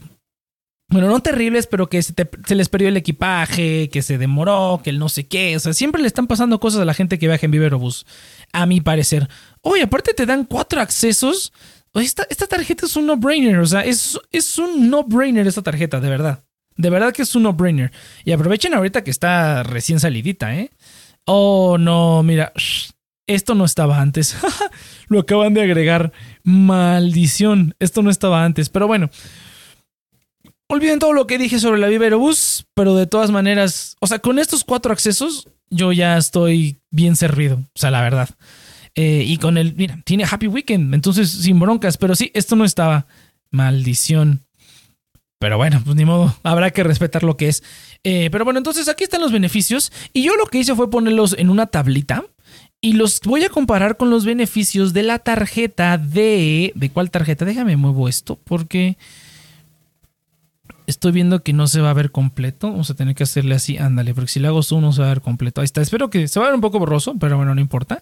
bueno, 0.89 1.09
no 1.09 1.19
terribles, 1.19 1.67
pero 1.67 1.89
que 1.89 2.01
se, 2.01 2.15
les 2.55 2.69
perdió 2.69 2.87
el 2.87 2.95
equipaje, 2.95 3.89
que 3.89 4.01
se 4.01 4.17
demoró, 4.17 4.79
que 4.81 4.89
el 4.89 4.99
no 4.99 5.09
sé 5.09 5.27
qué. 5.27 5.53
O 5.57 5.59
sea, 5.59 5.73
siempre 5.73 6.01
le 6.01 6.07
están 6.07 6.27
pasando 6.27 6.61
cosas 6.61 6.79
a 6.79 6.85
la 6.85 6.93
gente 6.93 7.19
que 7.19 7.27
viaja 7.27 7.45
en 7.45 7.51
Viva 7.51 7.65
Aerobús, 7.65 8.05
a 8.53 8.65
mi 8.65 8.79
parecer. 8.79 9.27
Oye, 9.61 9.83
aparte 9.83 10.13
te 10.13 10.25
dan 10.25 10.45
cuatro 10.45 10.81
accesos. 10.81 11.53
Esta, 11.93 12.27
esta 12.29 12.47
tarjeta 12.47 12.85
es 12.85 12.95
un 12.95 13.07
no-brainer. 13.07 13.59
O 13.59 13.65
sea, 13.65 13.81
es, 13.81 14.17
un 14.57 14.89
no-brainer 14.89 15.47
esta 15.47 15.61
tarjeta, 15.61 15.99
de 15.99 16.09
verdad. 16.09 16.43
De 16.75 16.89
verdad 16.89 17.13
que 17.13 17.23
es 17.23 17.35
un 17.35 17.43
no-brainer. 17.43 17.91
Y 18.23 18.31
aprovechen 18.31 18.73
ahorita 18.73 19.03
que 19.03 19.11
está 19.11 19.63
recién 19.63 19.99
salidita, 19.99 20.55
¿eh? 20.55 20.69
Oh, 21.25 21.77
no, 21.77 22.23
mira. 22.23 22.53
esto 23.25 23.55
no 23.55 23.65
estaba 23.65 23.99
antes. 23.99 24.37
Lo 25.07 25.19
acaban 25.19 25.53
de 25.53 25.61
agregar. 25.61 26.11
Maldición. 26.43 27.75
Esto 27.79 28.03
no 28.03 28.09
estaba 28.09 28.43
antes. 28.43 28.69
Pero 28.69 28.87
bueno. 28.87 29.09
Olviden 30.69 30.99
todo 30.99 31.13
lo 31.13 31.27
que 31.27 31.37
dije 31.37 31.59
sobre 31.59 31.79
la 31.79 31.87
Viva 31.87 32.03
Aerobús, 32.03 32.65
pero 32.73 32.93
de 32.93 33.07
todas 33.07 33.31
maneras, 33.31 33.95
o 34.01 34.07
sea, 34.07 34.19
con 34.19 34.37
estos 34.37 34.65
cuatro 34.65 34.91
accesos, 34.91 35.47
yo 35.69 35.93
ya 35.93 36.17
estoy 36.17 36.81
bien 36.91 37.15
servido. 37.15 37.55
O 37.55 37.79
sea, 37.79 37.89
la 37.89 38.01
verdad. 38.01 38.29
Eh, 38.97 39.23
y 39.27 39.37
con 39.37 39.59
el, 39.59 39.75
mira, 39.75 40.01
tiene 40.03 40.25
Happy 40.29 40.47
Weekend, 40.47 40.91
entonces 40.95 41.29
sin 41.29 41.59
broncas, 41.59 41.97
pero 41.97 42.15
sí, 42.15 42.31
esto 42.33 42.55
no 42.55 42.65
estaba. 42.65 43.05
Maldición. 43.51 44.43
Pero 45.39 45.57
bueno, 45.57 45.81
pues 45.85 45.95
ni 45.95 46.03
modo, 46.03 46.35
habrá 46.41 46.71
que 46.71 46.83
respetar 46.83 47.23
lo 47.23 47.37
que 47.37 47.47
es. 47.47 47.63
Eh, 48.03 48.29
pero 48.31 48.43
bueno, 48.43 48.57
entonces 48.57 48.89
aquí 48.89 49.03
están 49.03 49.21
los 49.21 49.31
beneficios. 49.31 49.91
Y 50.13 50.23
yo 50.23 50.35
lo 50.35 50.47
que 50.47 50.57
hice 50.57 50.75
fue 50.75 50.89
ponerlos 50.89 51.35
en 51.37 51.51
una 51.51 51.67
tablita. 51.67 52.25
Y 52.81 52.93
los 52.93 53.21
voy 53.21 53.43
a 53.43 53.49
comparar 53.49 53.97
con 53.97 54.09
los 54.09 54.25
beneficios 54.25 54.93
de 54.93 55.03
la 55.03 55.19
tarjeta 55.19 55.99
de... 55.99 56.71
¿De 56.73 56.89
cuál 56.89 57.11
tarjeta? 57.11 57.45
Déjame 57.45 57.77
muevo 57.77 58.09
esto 58.09 58.39
porque 58.43 58.97
estoy 60.87 61.11
viendo 61.11 61.43
que 61.43 61.53
no 61.53 61.67
se 61.67 61.81
va 61.81 61.91
a 61.91 61.93
ver 61.93 62.11
completo. 62.11 62.71
Vamos 62.71 62.89
a 62.89 62.95
tener 62.95 63.13
que 63.13 63.23
hacerle 63.23 63.53
así, 63.53 63.77
ándale, 63.77 64.15
porque 64.15 64.31
si 64.31 64.39
le 64.39 64.47
hago 64.47 64.63
zoom 64.63 64.81
no 64.81 64.91
se 64.91 65.01
va 65.01 65.07
a 65.07 65.13
ver 65.13 65.21
completo. 65.21 65.61
Ahí 65.61 65.65
está, 65.65 65.81
espero 65.81 66.09
que 66.09 66.27
se 66.27 66.39
va 66.39 66.47
a 66.47 66.49
ver 66.49 66.55
un 66.55 66.61
poco 66.61 66.79
borroso, 66.79 67.15
pero 67.19 67.37
bueno, 67.37 67.53
no 67.53 67.61
importa. 67.61 68.01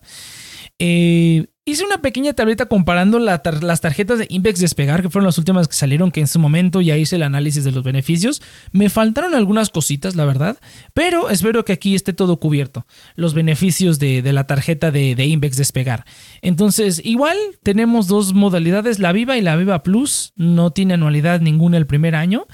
Eh, 0.77 1.45
hice 1.63 1.83
una 1.83 2.01
pequeña 2.01 2.33
tableta 2.33 2.67
comparando 2.67 3.17
las 3.17 3.81
tarjetas 3.81 4.19
de 4.19 4.27
Invex 4.29 4.59
Despegar, 4.59 5.01
que 5.01 5.09
fueron 5.09 5.25
las 5.25 5.37
últimas 5.37 5.67
que 5.67 5.73
salieron, 5.73 6.11
que 6.11 6.19
en 6.19 6.27
su 6.27 6.37
momento 6.37 6.79
ya 6.81 6.97
hice 6.97 7.15
el 7.15 7.23
análisis 7.23 7.63
de 7.63 7.71
los 7.71 7.83
beneficios. 7.83 8.41
Me 8.71 8.89
faltaron 8.89 9.33
algunas 9.33 9.69
cositas, 9.69 10.15
la 10.15 10.25
verdad, 10.25 10.57
pero 10.93 11.29
espero 11.29 11.65
que 11.65 11.73
aquí 11.73 11.95
esté 11.95 12.13
todo 12.13 12.39
cubierto. 12.39 12.85
Los 13.15 13.33
beneficios 13.33 13.97
de, 13.99 14.21
la 14.31 14.47
tarjeta 14.47 14.91
de, 14.91 15.15
de, 15.15 15.25
Invex 15.25 15.57
Despegar. 15.57 16.05
Entonces, 16.41 17.01
igual 17.03 17.37
tenemos 17.63 18.07
dos 18.07 18.33
modalidades, 18.33 18.99
la 18.99 19.11
Viva 19.11 19.37
y 19.37 19.41
la 19.41 19.55
Viva 19.55 19.81
Plus. 19.81 20.33
No 20.35 20.71
tiene 20.71 20.93
anualidad 20.93 21.41
ninguna 21.41 21.77
el 21.77 21.87
primer 21.87 22.15
año. 22.15 22.45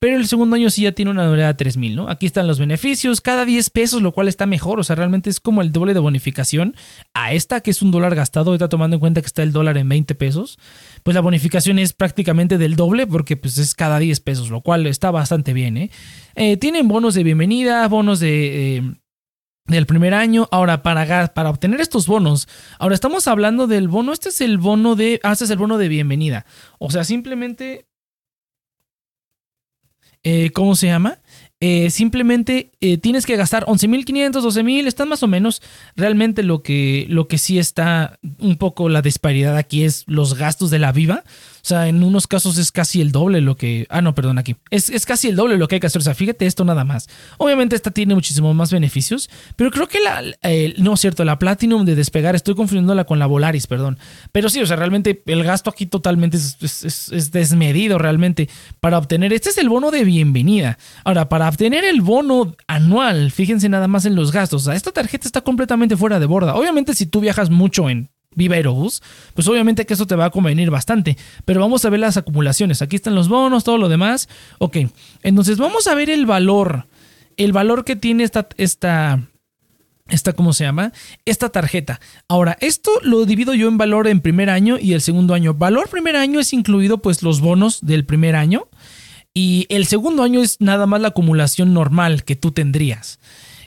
Pero 0.00 0.16
el 0.16 0.26
segundo 0.26 0.56
año 0.56 0.70
sí 0.70 0.82
ya 0.82 0.92
tiene 0.92 1.10
una 1.10 1.24
anualidad 1.24 1.48
de 1.48 1.54
3000, 1.54 1.94
¿no? 1.94 2.08
Aquí 2.08 2.24
están 2.24 2.46
los 2.46 2.58
beneficios, 2.58 3.20
cada 3.20 3.44
10 3.44 3.68
pesos, 3.68 4.00
lo 4.00 4.12
cual 4.12 4.28
está 4.28 4.46
mejor. 4.46 4.80
O 4.80 4.82
sea, 4.82 4.96
realmente 4.96 5.28
es 5.28 5.40
como 5.40 5.60
el 5.60 5.72
doble 5.72 5.92
de 5.92 6.00
bonificación 6.00 6.74
a 7.12 7.34
esta, 7.34 7.60
que 7.60 7.70
es 7.70 7.82
un 7.82 7.90
dólar 7.90 8.14
gastado, 8.14 8.50
ahorita 8.50 8.70
tomando 8.70 8.96
en 8.96 9.00
cuenta 9.00 9.20
que 9.20 9.26
está 9.26 9.42
el 9.42 9.52
dólar 9.52 9.76
en 9.76 9.90
20 9.90 10.14
pesos. 10.14 10.58
Pues 11.02 11.14
la 11.14 11.20
bonificación 11.20 11.78
es 11.78 11.92
prácticamente 11.92 12.56
del 12.56 12.76
doble, 12.76 13.06
porque 13.06 13.36
pues 13.36 13.58
es 13.58 13.74
cada 13.74 13.98
10 13.98 14.20
pesos, 14.20 14.48
lo 14.48 14.62
cual 14.62 14.86
está 14.86 15.10
bastante 15.10 15.52
bien, 15.52 15.76
¿eh? 15.76 15.90
eh 16.34 16.56
tienen 16.56 16.88
bonos 16.88 17.12
de 17.12 17.22
bienvenida, 17.22 17.86
bonos 17.86 18.20
de. 18.20 18.78
Eh, 18.78 18.82
del 19.66 19.84
primer 19.84 20.14
año. 20.14 20.48
Ahora, 20.50 20.82
para, 20.82 21.28
para 21.34 21.50
obtener 21.50 21.80
estos 21.80 22.06
bonos, 22.06 22.48
ahora 22.78 22.94
estamos 22.94 23.28
hablando 23.28 23.66
del 23.66 23.86
bono. 23.86 24.14
Este 24.14 24.30
es 24.30 24.40
el 24.40 24.56
bono 24.56 24.96
de. 24.96 25.20
Ah, 25.22 25.32
este 25.32 25.44
es 25.44 25.50
el 25.50 25.58
bono 25.58 25.76
de 25.76 25.88
bienvenida. 25.88 26.46
O 26.78 26.90
sea, 26.90 27.04
simplemente 27.04 27.89
eh, 30.22 30.50
¿cómo 30.52 30.76
se 30.76 30.86
llama? 30.86 31.18
Eh, 31.62 31.90
simplemente 31.90 32.72
eh, 32.80 32.96
tienes 32.96 33.26
que 33.26 33.36
gastar 33.36 33.66
11.500, 33.66 34.32
12.000, 34.40 34.86
están 34.86 35.08
más 35.08 35.22
o 35.22 35.26
menos. 35.26 35.62
Realmente 35.94 36.42
lo 36.42 36.62
que, 36.62 37.06
lo 37.08 37.28
que 37.28 37.36
sí 37.36 37.58
está 37.58 38.18
un 38.38 38.56
poco 38.56 38.88
la 38.88 39.02
disparidad 39.02 39.56
aquí 39.56 39.84
es 39.84 40.04
los 40.06 40.34
gastos 40.34 40.70
de 40.70 40.78
la 40.78 40.92
viva. 40.92 41.22
Sea, 41.70 41.86
en 41.86 42.02
unos 42.02 42.26
casos 42.26 42.58
es 42.58 42.72
casi 42.72 43.00
el 43.00 43.12
doble 43.12 43.40
lo 43.40 43.56
que... 43.56 43.86
Ah, 43.90 44.02
no, 44.02 44.12
perdón, 44.12 44.38
aquí. 44.38 44.56
Es, 44.70 45.06
casi 45.06 45.28
el 45.28 45.36
doble 45.36 45.56
lo 45.56 45.68
que 45.68 45.76
hay 45.76 45.80
que 45.80 45.86
hacer. 45.86 46.00
O 46.00 46.02
sea, 46.02 46.16
fíjate 46.16 46.44
esto 46.44 46.64
nada 46.64 46.82
más. 46.82 47.08
Obviamente 47.38 47.76
esta 47.76 47.92
tiene 47.92 48.12
muchísimo 48.12 48.52
más 48.54 48.72
beneficios, 48.72 49.30
pero 49.54 49.70
creo 49.70 49.86
que 49.86 50.00
la... 50.00 50.20
no 50.78 50.94
es 50.94 51.00
cierto, 51.00 51.24
la 51.24 51.38
Platinum 51.38 51.84
de 51.84 51.94
despegar, 51.94 52.34
estoy 52.34 52.56
confundiéndola 52.56 53.04
con 53.04 53.20
la 53.20 53.26
Volaris, 53.26 53.68
perdón. 53.68 54.00
Pero 54.32 54.48
sí, 54.48 54.60
o 54.60 54.66
sea, 54.66 54.74
realmente 54.74 55.22
el 55.26 55.44
gasto 55.44 55.70
aquí 55.70 55.86
totalmente 55.86 56.38
es, 56.38 57.30
desmedido 57.30 57.98
realmente 57.98 58.48
para 58.80 58.98
obtener... 58.98 59.32
Este 59.32 59.50
es 59.50 59.58
el 59.58 59.68
bono 59.68 59.92
de 59.92 60.02
bienvenida. 60.02 60.76
Ahora, 61.04 61.28
para 61.28 61.48
obtener 61.48 61.84
el 61.84 62.00
bono 62.00 62.56
anual, 62.66 63.30
fíjense 63.30 63.68
nada 63.68 63.86
más 63.86 64.06
en 64.06 64.16
los 64.16 64.32
gastos. 64.32 64.62
O 64.62 64.64
sea, 64.64 64.74
esta 64.74 64.90
tarjeta 64.90 65.28
está 65.28 65.42
completamente 65.42 65.96
fuera 65.96 66.18
de 66.18 66.26
borda. 66.26 66.56
Obviamente 66.56 66.94
si 66.94 67.06
tú 67.06 67.20
viajas 67.20 67.48
mucho 67.48 67.88
en 67.88 68.10
Viva 68.32 68.54
Aerobús, 68.54 69.02
pues 69.34 69.48
obviamente 69.48 69.86
que 69.86 69.94
eso 69.94 70.06
te 70.06 70.14
va 70.14 70.26
a 70.26 70.30
convenir 70.30 70.70
bastante. 70.70 71.16
Pero 71.44 71.60
vamos 71.60 71.84
a 71.84 71.90
ver 71.90 71.98
las 71.98 72.16
acumulaciones. 72.16 72.80
Aquí 72.80 72.94
están 72.94 73.16
los 73.16 73.28
bonos, 73.28 73.64
todo 73.64 73.76
lo 73.76 73.88
demás. 73.88 74.28
Ok, 74.58 74.76
entonces 75.22 75.58
vamos 75.58 75.88
a 75.88 75.96
ver 75.96 76.10
el 76.10 76.26
valor. 76.26 76.86
El 77.36 77.52
valor 77.52 77.84
que 77.84 77.96
tiene 77.96 78.22
esta, 78.22 78.48
esta, 78.56 79.20
esta, 80.08 80.32
¿cómo 80.32 80.52
se 80.52 80.62
llama? 80.62 80.92
Esta 81.24 81.48
tarjeta. 81.48 82.00
Ahora, 82.28 82.56
esto 82.60 82.92
lo 83.02 83.24
divido 83.24 83.54
yo 83.54 83.66
en 83.66 83.78
valor 83.78 84.06
en 84.06 84.20
primer 84.20 84.48
año 84.48 84.78
y 84.78 84.92
el 84.92 85.00
segundo 85.00 85.34
año. 85.34 85.54
Valor 85.54 85.88
primer 85.88 86.14
año 86.14 86.38
es 86.38 86.52
incluido 86.52 86.98
pues 86.98 87.24
los 87.24 87.40
bonos 87.40 87.80
del 87.84 88.04
primer 88.04 88.36
año. 88.36 88.68
Y 89.34 89.66
el 89.70 89.86
segundo 89.86 90.22
año 90.22 90.40
es 90.40 90.60
nada 90.60 90.86
más 90.86 91.00
la 91.00 91.08
acumulación 91.08 91.74
normal 91.74 92.22
que 92.22 92.36
tú 92.36 92.52
tendrías. 92.52 93.18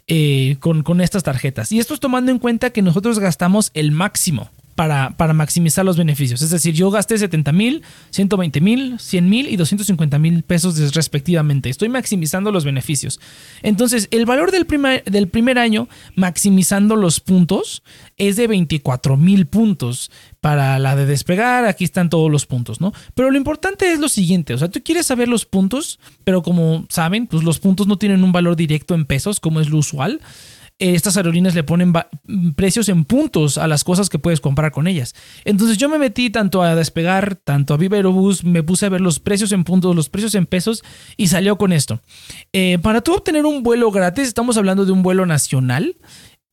Eh, 0.08 0.58
con, 0.60 1.02
estas 1.02 1.24
tarjetas. 1.24 1.72
Y 1.72 1.80
esto 1.80 1.94
es 1.94 2.00
tomando 2.02 2.32
en 2.32 2.39
cuenta 2.39 2.72
que 2.72 2.82
nosotros 2.82 3.20
gastamos 3.20 3.72
el 3.74 3.92
máximo. 3.92 4.50
Para, 4.76 5.12
para 5.18 5.34
maximizar 5.34 5.86
los 5.86 5.98
beneficios. 5.98 6.42
Es 6.42 6.50
decir, 6.50 6.74
yo 6.74 6.90
gasté 6.90 7.18
70 7.18 7.52
mil, 7.52 7.84
120 8.10 8.62
mil, 8.62 9.00
100 9.00 9.30
mil 9.30 9.48
y 9.48 9.56
250 9.56 10.20
mil 10.20 10.44
pesos 10.44 10.94
respectivamente. 10.94 11.70
Estoy 11.70 11.90
maximizando 11.90 12.52
los 12.52 12.66
beneficios. 12.66 13.20
Entonces, 13.62 14.08
el 14.12 14.26
valor 14.26 14.52
del 14.52 14.66
primer, 14.66 15.04
del 15.04 15.28
primer 15.28 15.60
año, 15.60 15.88
maximizando 16.16 16.96
los 16.96 17.20
puntos, 17.20 17.84
es 18.18 18.36
de 18.36 18.48
24 18.48 19.18
mil 19.18 19.48
puntos. 19.48 20.12
Para 20.42 20.78
la 20.78 20.98
de 20.98 21.06
despegar, 21.06 21.64
aquí 21.64 21.86
están 21.86 22.10
todos 22.10 22.30
los 22.30 22.46
puntos, 22.46 22.82
¿no? 22.82 22.92
Pero 23.16 23.32
lo 23.32 23.38
importante 23.38 23.94
es 23.94 24.00
lo 24.00 24.10
siguiente, 24.10 24.54
o 24.54 24.58
sea, 24.58 24.70
tú 24.70 24.82
quieres 24.84 25.06
saber 25.06 25.30
los 25.30 25.46
puntos, 25.46 26.02
pero 26.26 26.44
como 26.44 26.86
saben, 26.90 27.28
pues 27.28 27.44
los 27.44 27.60
puntos 27.60 27.88
no 27.88 27.98
tienen 27.98 28.26
un 28.26 28.34
valor 28.34 28.58
directo 28.58 28.94
en 28.94 29.06
pesos, 29.06 29.40
como 29.40 29.62
es 29.62 29.70
lo 29.70 29.78
usual 29.78 30.20
estas 30.80 31.18
aerolíneas 31.18 31.56
le 31.56 31.64
ponen 31.64 31.94
precios 32.56 32.90
en 32.90 33.06
puntos 33.06 33.58
a 33.58 33.68
las 33.68 33.84
cosas 33.84 34.10
que 34.10 34.20
puedes 34.20 34.42
comprar 34.42 34.72
con 34.72 34.88
ellas. 34.88 35.14
Entonces 35.46 35.78
yo 35.78 35.90
me 35.90 35.98
metí 35.98 36.30
tanto 36.30 36.62
a 36.62 36.76
Despegar, 36.76 37.36
tanto 37.36 37.74
a 37.74 37.78
Viva 37.78 37.98
Aerobús, 37.98 38.44
me 38.44 38.64
puse 38.64 38.86
a 38.86 38.90
ver 38.90 39.02
los 39.02 39.20
precios 39.20 39.52
en 39.52 39.64
puntos, 39.64 39.96
los 39.96 40.10
precios 40.10 40.36
en 40.36 40.46
pesos 40.46 40.84
y 41.18 41.28
salió 41.28 41.58
con 41.58 41.72
esto. 41.72 42.02
Eh, 42.52 42.80
para 42.82 43.02
tú 43.02 43.14
obtener 43.14 43.46
un 43.46 43.64
vuelo 43.64 43.92
gratis, 43.92 44.28
estamos 44.28 44.58
hablando 44.58 44.86
de 44.86 44.92
un 44.92 45.04
vuelo 45.04 45.26
nacional, 45.26 45.98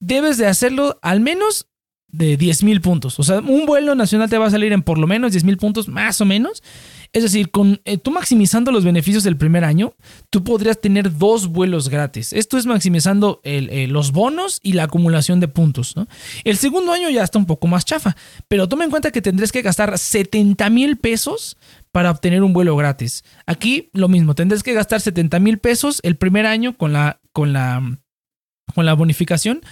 debes 0.00 0.38
de 0.38 0.46
hacerlo 0.46 0.98
al 1.02 1.20
menos 1.20 1.69
de 2.12 2.36
10 2.36 2.62
mil 2.64 2.80
puntos. 2.80 3.18
O 3.18 3.22
sea, 3.22 3.38
un 3.40 3.66
vuelo 3.66 3.94
nacional 3.94 4.28
te 4.28 4.38
va 4.38 4.46
a 4.46 4.50
salir 4.50 4.72
en 4.72 4.82
por 4.82 4.98
lo 4.98 5.06
menos 5.06 5.32
10 5.32 5.44
mil 5.44 5.56
puntos, 5.56 5.88
más 5.88 6.20
o 6.20 6.24
menos. 6.24 6.62
Es 7.12 7.24
decir, 7.24 7.50
con 7.50 7.80
eh, 7.84 7.98
tú 7.98 8.12
maximizando 8.12 8.70
los 8.70 8.84
beneficios 8.84 9.24
del 9.24 9.36
primer 9.36 9.64
año, 9.64 9.94
tú 10.30 10.44
podrías 10.44 10.80
tener 10.80 11.16
dos 11.18 11.48
vuelos 11.48 11.88
gratis. 11.88 12.32
Esto 12.32 12.56
es 12.56 12.66
maximizando 12.66 13.40
eh, 13.42 13.86
los 13.88 14.12
bonos 14.12 14.60
y 14.62 14.74
la 14.74 14.84
acumulación 14.84 15.40
de 15.40 15.48
puntos. 15.48 15.94
El 16.44 16.56
segundo 16.56 16.92
año 16.92 17.10
ya 17.10 17.24
está 17.24 17.38
un 17.38 17.46
poco 17.46 17.66
más 17.66 17.84
chafa, 17.84 18.16
pero 18.46 18.68
toma 18.68 18.84
en 18.84 18.90
cuenta 18.90 19.10
que 19.10 19.22
tendrás 19.22 19.50
que 19.50 19.62
gastar 19.62 19.98
70 19.98 20.70
mil 20.70 20.98
pesos 20.98 21.56
para 21.90 22.10
obtener 22.10 22.42
un 22.42 22.52
vuelo 22.52 22.76
gratis. 22.76 23.24
Aquí 23.46 23.90
lo 23.92 24.08
mismo, 24.08 24.34
tendrás 24.34 24.62
que 24.62 24.72
gastar 24.72 25.00
70 25.00 25.40
mil 25.40 25.58
pesos 25.58 26.00
el 26.04 26.16
primer 26.16 26.46
año 26.46 26.76
con 26.76 26.92
la, 26.92 27.20
con 27.32 27.52
la, 27.52 27.98
con 28.74 28.86
la 28.86 28.94
bonificación 28.94 29.62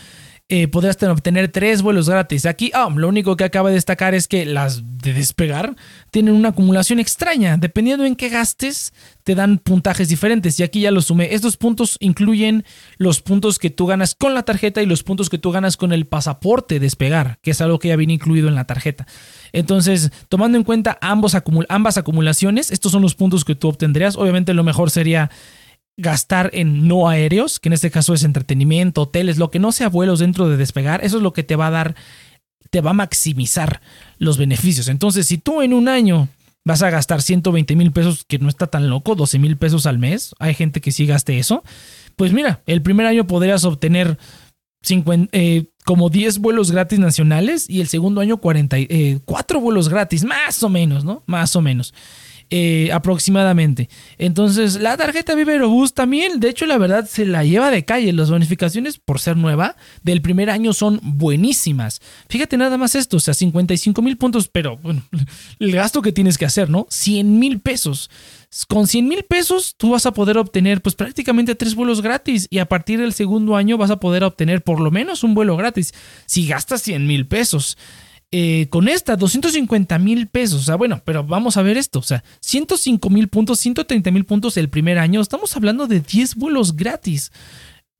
eh, 0.50 0.66
podrás 0.66 0.96
obtener 1.02 1.48
tres 1.48 1.82
vuelos 1.82 2.08
gratis. 2.08 2.46
Aquí, 2.46 2.72
oh, 2.74 2.88
lo 2.88 3.08
único 3.08 3.36
que 3.36 3.44
acaba 3.44 3.68
de 3.68 3.74
destacar 3.74 4.14
es 4.14 4.28
que 4.28 4.46
las 4.46 4.82
de 4.98 5.12
despegar 5.12 5.76
tienen 6.10 6.34
una 6.34 6.48
acumulación 6.50 7.00
extraña. 7.00 7.58
Dependiendo 7.58 8.06
en 8.06 8.16
qué 8.16 8.30
gastes, 8.30 8.94
te 9.24 9.34
dan 9.34 9.58
puntajes 9.58 10.08
diferentes. 10.08 10.58
Y 10.58 10.62
aquí 10.62 10.80
ya 10.80 10.90
lo 10.90 11.02
sumé. 11.02 11.34
Estos 11.34 11.58
puntos 11.58 11.98
incluyen 12.00 12.64
los 12.96 13.20
puntos 13.20 13.58
que 13.58 13.68
tú 13.68 13.84
ganas 13.84 14.14
con 14.14 14.32
la 14.32 14.42
tarjeta 14.42 14.80
y 14.80 14.86
los 14.86 15.02
puntos 15.02 15.28
que 15.28 15.36
tú 15.36 15.52
ganas 15.52 15.76
con 15.76 15.92
el 15.92 16.06
pasaporte 16.06 16.80
despegar, 16.80 17.38
que 17.42 17.50
es 17.50 17.60
algo 17.60 17.78
que 17.78 17.88
ya 17.88 17.96
viene 17.96 18.14
incluido 18.14 18.48
en 18.48 18.54
la 18.54 18.64
tarjeta. 18.64 19.06
Entonces, 19.52 20.10
tomando 20.30 20.56
en 20.56 20.64
cuenta 20.64 20.96
ambas 21.02 21.34
acumulaciones, 21.34 22.70
estos 22.70 22.92
son 22.92 23.02
los 23.02 23.14
puntos 23.14 23.44
que 23.44 23.54
tú 23.54 23.68
obtendrías. 23.68 24.16
Obviamente 24.16 24.54
lo 24.54 24.64
mejor 24.64 24.90
sería 24.90 25.30
gastar 25.98 26.50
en 26.54 26.86
no 26.88 27.08
aéreos, 27.08 27.58
que 27.60 27.68
en 27.68 27.74
este 27.74 27.90
caso 27.90 28.14
es 28.14 28.22
entretenimiento, 28.22 29.02
hoteles, 29.02 29.36
lo 29.36 29.50
que 29.50 29.58
no 29.58 29.72
sea 29.72 29.88
vuelos 29.88 30.20
dentro 30.20 30.48
de 30.48 30.56
despegar, 30.56 31.04
eso 31.04 31.18
es 31.18 31.22
lo 31.22 31.32
que 31.32 31.42
te 31.42 31.56
va 31.56 31.66
a 31.66 31.70
dar, 31.70 31.96
te 32.70 32.80
va 32.80 32.90
a 32.90 32.94
maximizar 32.94 33.82
los 34.16 34.38
beneficios. 34.38 34.88
Entonces, 34.88 35.26
si 35.26 35.38
tú 35.38 35.60
en 35.60 35.74
un 35.74 35.88
año 35.88 36.28
vas 36.64 36.82
a 36.82 36.90
gastar 36.90 37.20
120 37.20 37.74
mil 37.74 37.92
pesos, 37.92 38.24
que 38.24 38.38
no 38.38 38.48
está 38.48 38.68
tan 38.68 38.88
loco, 38.88 39.16
12 39.16 39.40
mil 39.40 39.56
pesos 39.56 39.86
al 39.86 39.98
mes, 39.98 40.34
hay 40.38 40.54
gente 40.54 40.80
que 40.80 40.92
sí 40.92 41.04
gaste 41.04 41.38
eso, 41.38 41.64
pues 42.14 42.32
mira, 42.32 42.62
el 42.66 42.80
primer 42.80 43.06
año 43.06 43.26
podrías 43.26 43.64
obtener 43.64 44.18
50, 44.82 45.36
eh, 45.36 45.66
como 45.84 46.10
10 46.10 46.38
vuelos 46.38 46.70
gratis 46.70 47.00
nacionales 47.00 47.68
y 47.68 47.80
el 47.80 47.88
segundo 47.88 48.20
año 48.20 48.36
44 48.36 49.58
eh, 49.58 49.60
vuelos 49.60 49.88
gratis, 49.88 50.24
más 50.24 50.62
o 50.62 50.68
menos, 50.68 51.04
¿no? 51.04 51.24
Más 51.26 51.56
o 51.56 51.60
menos. 51.60 51.92
Eh, 52.50 52.90
aproximadamente. 52.94 53.90
Entonces, 54.16 54.80
la 54.80 54.96
tarjeta 54.96 55.34
Viva 55.34 55.52
Aerobús 55.52 55.92
también, 55.92 56.40
de 56.40 56.48
hecho, 56.48 56.64
la 56.64 56.78
verdad 56.78 57.06
se 57.06 57.26
la 57.26 57.44
lleva 57.44 57.70
de 57.70 57.84
calle. 57.84 58.10
Las 58.14 58.30
bonificaciones, 58.30 58.98
por 58.98 59.20
ser 59.20 59.36
nueva, 59.36 59.76
del 60.02 60.22
primer 60.22 60.48
año 60.48 60.72
son 60.72 60.98
buenísimas. 61.02 62.00
Fíjate 62.30 62.56
nada 62.56 62.78
más 62.78 62.94
esto, 62.94 63.18
o 63.18 63.20
sea, 63.20 63.34
55 63.34 64.00
mil 64.00 64.16
puntos, 64.16 64.48
pero 64.48 64.78
bueno, 64.78 65.02
el 65.58 65.72
gasto 65.72 66.00
que 66.00 66.12
tienes 66.12 66.38
que 66.38 66.46
hacer, 66.46 66.70
¿no? 66.70 66.86
100 66.88 67.38
mil 67.38 67.60
pesos. 67.60 68.08
Con 68.66 68.86
100 68.86 69.06
mil 69.06 69.24
pesos 69.24 69.74
tú 69.76 69.90
vas 69.90 70.06
a 70.06 70.12
poder 70.12 70.38
obtener 70.38 70.80
pues 70.80 70.94
prácticamente 70.94 71.54
tres 71.54 71.74
vuelos 71.74 72.00
gratis 72.00 72.46
y 72.48 72.60
a 72.60 72.66
partir 72.66 72.98
del 72.98 73.12
segundo 73.12 73.56
año 73.56 73.76
vas 73.76 73.90
a 73.90 74.00
poder 74.00 74.24
obtener 74.24 74.62
por 74.62 74.80
lo 74.80 74.90
menos 74.90 75.22
un 75.22 75.34
vuelo 75.34 75.54
gratis 75.58 75.92
si 76.24 76.46
gastas 76.46 76.80
100 76.80 77.06
mil 77.06 77.26
pesos. 77.26 77.76
Eh, 78.30 78.66
con 78.68 78.88
esta 78.88 79.16
250 79.16 79.98
mil 79.98 80.28
pesos. 80.28 80.60
O 80.60 80.64
sea, 80.64 80.76
bueno, 80.76 81.00
pero 81.04 81.24
vamos 81.24 81.56
a 81.56 81.62
ver 81.62 81.78
esto. 81.78 81.98
O 81.98 82.02
sea, 82.02 82.22
105 82.40 83.08
mil 83.08 83.28
puntos, 83.28 83.58
130 83.60 84.10
mil 84.10 84.26
puntos 84.26 84.56
el 84.58 84.68
primer 84.68 84.98
año. 84.98 85.20
Estamos 85.20 85.56
hablando 85.56 85.86
de 85.86 86.00
10 86.00 86.34
vuelos 86.36 86.76
gratis. 86.76 87.32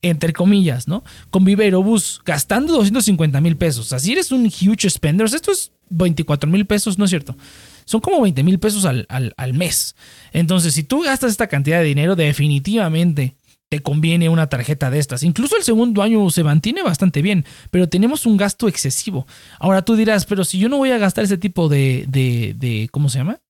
Entre 0.01 0.33
comillas, 0.33 0.87
¿no? 0.87 1.03
Con 1.31 1.45
Vivero 1.45 1.83
Bus, 1.83 2.21
gastando 2.25 2.73
250 2.75 3.41
mil 3.41 3.57
pesos. 3.57 3.87
O 3.87 3.89
sea, 3.89 3.99
si 3.99 4.13
eres 4.13 4.31
un 4.31 4.47
huge 4.47 4.89
spender, 4.91 5.27
esto 5.27 5.51
es 5.51 5.73
24 5.89 6.49
mil 6.49 6.67
pesos, 6.67 6.99
¿no 6.99 7.07
es 7.07 7.11
cierto? 7.11 7.37
Son 7.85 8.01
como 8.01 8.21
20 8.23 8.45
mil 8.45 8.61
pesos 8.61 8.85
al, 8.85 9.07
al 9.09 9.55
mes. 9.55 9.97
Entonces, 10.33 10.75
si 10.75 10.85
tú 10.85 11.03
gastas 11.03 11.33
esta 11.33 11.49
cantidad 11.49 11.81
de 11.81 11.87
dinero, 11.87 12.15
definitivamente 12.15 13.35
te 13.69 13.81
conviene 13.81 14.29
una 14.29 14.49
tarjeta 14.49 14.91
de 14.91 14.99
estas. 14.99 15.23
Incluso 15.23 15.57
el 15.57 15.63
segundo 15.63 16.03
año 16.03 16.29
se 16.31 16.43
mantiene 16.43 16.83
bastante 16.83 17.23
bien, 17.23 17.45
pero 17.71 17.89
tenemos 17.89 18.27
un 18.27 18.37
gasto 18.37 18.69
excesivo. 18.69 19.27
Ahora 19.59 19.83
tú 19.83 19.95
dirás, 19.95 20.25
pero 20.25 20.45
si 20.45 20.59
yo 20.59 20.69
no 20.69 20.79
voy 20.79 20.91
a 20.91 20.99
gastar 20.99 21.25
ese 21.25 21.39
tipo 21.39 21.69
de, 21.69 22.05
de, 22.09 22.55
de 22.57 22.89
¿cómo 22.91 23.09
se 23.09 23.19
llama? 23.19 23.41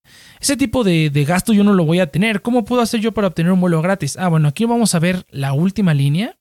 Ese 0.41 0.57
tipo 0.57 0.85
de, 0.85 1.11
de, 1.11 1.25
gasto 1.25 1.53
yo 1.53 1.65
no 1.65 1.75
lo 1.75 1.85
voy 1.85 2.01
a 2.01 2.11
tener. 2.11 2.43
¿Cómo 2.43 2.65
puedo 2.65 2.83
hacer 2.83 3.01
yo 3.01 3.13
para 3.13 3.29
obtener 3.29 3.53
un 3.53 3.61
vuelo 3.61 3.81
gratis? 3.83 4.17
Ah, 4.17 4.29
bueno, 4.29 4.49
aquí 4.49 4.65
vamos 4.65 4.95
a 4.95 4.99
ver 4.99 5.25
la 5.31 5.53
última 5.53 5.95
línea. 5.95 6.37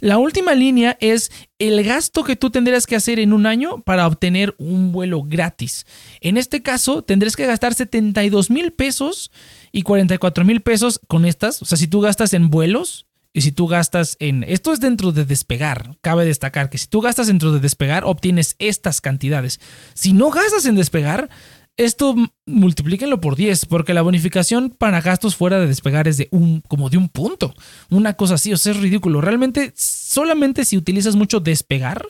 La 0.00 0.18
última 0.18 0.56
línea 0.56 0.98
es 1.00 1.30
el 1.60 1.84
gasto 1.84 2.24
que 2.24 2.34
tú 2.34 2.50
tendrías 2.50 2.88
que 2.88 2.96
hacer 2.96 3.20
en 3.20 3.32
un 3.32 3.46
año 3.46 3.82
para 3.82 4.08
obtener 4.08 4.52
un 4.58 4.90
vuelo 4.90 5.22
gratis. 5.22 5.86
En 6.20 6.36
este 6.36 6.60
caso, 6.60 7.02
tendrás 7.02 7.36
que 7.36 7.46
gastar 7.46 7.72
72 7.72 8.50
mil 8.50 8.72
pesos 8.72 9.30
y 9.72 9.82
44 9.82 10.44
mil 10.44 10.60
pesos 10.60 11.00
con 11.08 11.24
estas. 11.24 11.62
O 11.62 11.64
sea, 11.64 11.78
si 11.78 11.88
tú 11.88 12.00
gastas 12.00 12.34
en 12.34 12.50
vuelos 12.50 13.06
y 13.32 13.40
si 13.40 13.50
tú 13.50 13.66
gastas 13.66 14.16
en... 14.20 14.44
Esto 14.44 14.72
es 14.72 14.80
dentro 14.80 15.10
de 15.10 15.24
despegar. 15.24 15.96
Cabe 16.02 16.26
destacar 16.26 16.68
que 16.68 16.78
si 16.78 16.86
tú 16.86 17.00
gastas 17.00 17.26
dentro 17.26 17.50
de 17.50 17.60
despegar, 17.60 18.04
obtienes 18.04 18.54
estas 18.58 19.00
cantidades. 19.00 19.58
Si 19.94 20.12
no 20.12 20.30
gastas 20.30 20.66
en 20.66 20.76
despegar, 20.76 21.30
esto 21.78 22.14
multiplíquenlo 22.44 23.20
por 23.22 23.34
10, 23.34 23.64
porque 23.66 23.94
la 23.94 24.02
bonificación 24.02 24.68
para 24.68 25.00
gastos 25.00 25.36
fuera 25.36 25.58
de 25.58 25.66
despegar 25.66 26.06
es 26.06 26.18
de 26.18 26.28
un, 26.30 26.60
como 26.60 26.90
de 26.90 26.98
un 26.98 27.08
punto. 27.08 27.54
Una 27.88 28.12
cosa 28.14 28.34
así, 28.34 28.52
o 28.52 28.58
sea, 28.58 28.72
es 28.72 28.80
ridículo. 28.80 29.22
Realmente, 29.22 29.72
solamente 29.74 30.66
si 30.66 30.76
utilizas 30.76 31.16
mucho 31.16 31.40
despegar, 31.40 32.06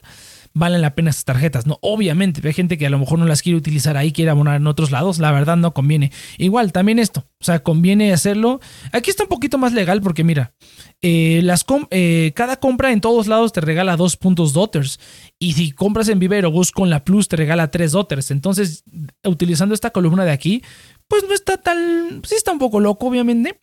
valen 0.54 0.80
la 0.80 0.94
pena 0.94 1.10
estas 1.10 1.24
tarjetas. 1.24 1.66
No, 1.66 1.78
obviamente, 1.82 2.46
hay 2.46 2.52
gente 2.52 2.78
que 2.78 2.86
a 2.86 2.90
lo 2.90 2.98
mejor 2.98 3.18
no 3.18 3.26
las 3.26 3.42
quiere 3.42 3.56
utilizar 3.56 3.96
ahí, 3.96 4.12
quiere 4.12 4.30
abonar 4.30 4.56
en 4.56 4.66
otros 4.66 4.90
lados, 4.90 5.18
la 5.18 5.32
verdad 5.32 5.56
no 5.56 5.74
conviene. 5.74 6.12
Igual, 6.38 6.72
también 6.72 6.98
esto, 6.98 7.24
o 7.40 7.44
sea, 7.44 7.62
conviene 7.62 8.12
hacerlo. 8.12 8.60
Aquí 8.92 9.10
está 9.10 9.24
un 9.24 9.28
poquito 9.28 9.58
más 9.58 9.72
legal 9.72 10.00
porque 10.00 10.24
mira, 10.24 10.54
eh, 11.00 11.40
las 11.42 11.64
eh, 11.90 12.32
cada 12.34 12.56
compra 12.58 12.92
en 12.92 13.00
todos 13.00 13.26
lados 13.26 13.52
te 13.52 13.60
regala 13.60 13.96
dos 13.96 14.16
puntos 14.16 14.52
Dotters. 14.52 15.00
Y 15.38 15.54
si 15.54 15.72
compras 15.72 16.08
en 16.08 16.18
Vivero 16.18 16.50
Bus 16.50 16.72
con 16.72 16.90
la 16.90 17.04
Plus 17.04 17.28
te 17.28 17.36
regala 17.36 17.70
tres 17.70 17.92
Dotters. 17.92 18.30
Entonces, 18.30 18.84
utilizando 19.24 19.74
esta 19.74 19.90
columna 19.90 20.24
de 20.24 20.32
aquí, 20.32 20.62
pues 21.08 21.24
no 21.26 21.34
está 21.34 21.56
tan... 21.56 22.22
Sí 22.24 22.34
está 22.34 22.52
un 22.52 22.58
poco 22.58 22.80
loco, 22.80 23.06
obviamente. 23.06 23.60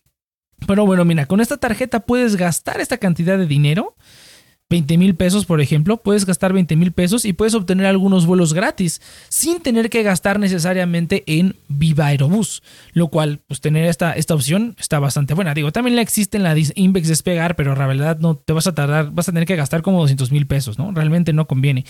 Pero 0.66 0.84
bueno, 0.84 1.04
mira, 1.04 1.26
con 1.26 1.40
esta 1.40 1.56
tarjeta 1.56 2.00
puedes 2.00 2.36
gastar 2.36 2.80
esta 2.80 2.98
cantidad 2.98 3.38
de 3.38 3.46
dinero 3.46 3.96
20 4.70 4.98
mil 4.98 5.16
pesos, 5.16 5.46
por 5.46 5.60
ejemplo, 5.60 5.96
puedes 5.96 6.24
gastar 6.24 6.52
20 6.52 6.76
mil 6.76 6.92
pesos 6.92 7.24
y 7.24 7.32
puedes 7.32 7.54
obtener 7.56 7.86
algunos 7.86 8.24
vuelos 8.24 8.54
gratis 8.54 9.02
sin 9.28 9.60
tener 9.60 9.90
que 9.90 10.04
gastar 10.04 10.38
necesariamente 10.38 11.24
en 11.26 11.56
Viva 11.66 12.06
Aerobús, 12.06 12.62
lo 12.92 13.08
cual, 13.08 13.40
pues 13.48 13.60
tener 13.60 13.86
esta, 13.86 14.12
esta 14.12 14.34
opción 14.34 14.76
está 14.78 15.00
bastante 15.00 15.34
buena. 15.34 15.54
Digo, 15.54 15.72
también 15.72 15.96
la 15.96 16.02
existe 16.02 16.36
en 16.36 16.44
la 16.44 16.54
Invex 16.76 17.08
Despegar, 17.08 17.56
pero 17.56 17.74
la 17.74 17.88
verdad 17.88 18.18
no 18.20 18.36
te 18.36 18.52
vas 18.52 18.68
a 18.68 18.74
tardar, 18.74 19.10
vas 19.10 19.28
a 19.28 19.32
tener 19.32 19.44
que 19.44 19.56
gastar 19.56 19.82
como 19.82 20.00
200 20.02 20.30
mil 20.30 20.46
pesos, 20.46 20.78
¿no? 20.78 20.92
Realmente 20.92 21.32
no 21.32 21.48
conviene. 21.48 21.84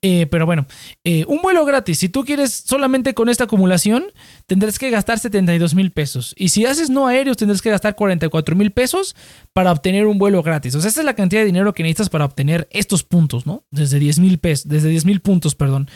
Eh, 0.00 0.26
pero 0.30 0.46
bueno, 0.46 0.66
eh, 1.02 1.24
un 1.26 1.42
vuelo 1.42 1.64
gratis, 1.64 1.98
si 1.98 2.08
tú 2.08 2.24
quieres 2.24 2.52
solamente 2.52 3.12
con 3.12 3.28
esta 3.28 3.44
acumulación, 3.44 4.04
tendrás 4.46 4.78
que 4.78 4.90
gastar 4.90 5.18
72 5.18 5.74
mil 5.74 5.90
pesos. 5.90 6.36
Y 6.38 6.50
si 6.50 6.64
haces 6.64 6.90
no 6.90 7.08
aéreos, 7.08 7.36
tendrás 7.36 7.60
que 7.60 7.70
gastar 7.70 7.96
44 7.96 8.54
mil 8.54 8.70
pesos 8.70 9.16
para 9.52 9.72
obtener 9.72 10.06
un 10.06 10.18
vuelo 10.18 10.44
gratis. 10.44 10.76
O 10.76 10.80
sea, 10.80 10.90
esa 10.90 11.00
es 11.00 11.06
la 11.06 11.14
cantidad 11.14 11.40
de 11.40 11.46
dinero 11.46 11.74
que 11.74 11.82
necesitas 11.82 12.08
para 12.08 12.19
para 12.20 12.26
obtener 12.26 12.68
estos 12.70 13.02
puntos, 13.02 13.46
¿no? 13.46 13.64
Desde 13.70 13.98
10 13.98 14.18
mil 14.18 14.38
pesos, 14.38 14.68
desde 14.68 14.90
10 14.90 15.06
mil 15.06 15.20
puntos, 15.20 15.54
perdón. 15.54 15.88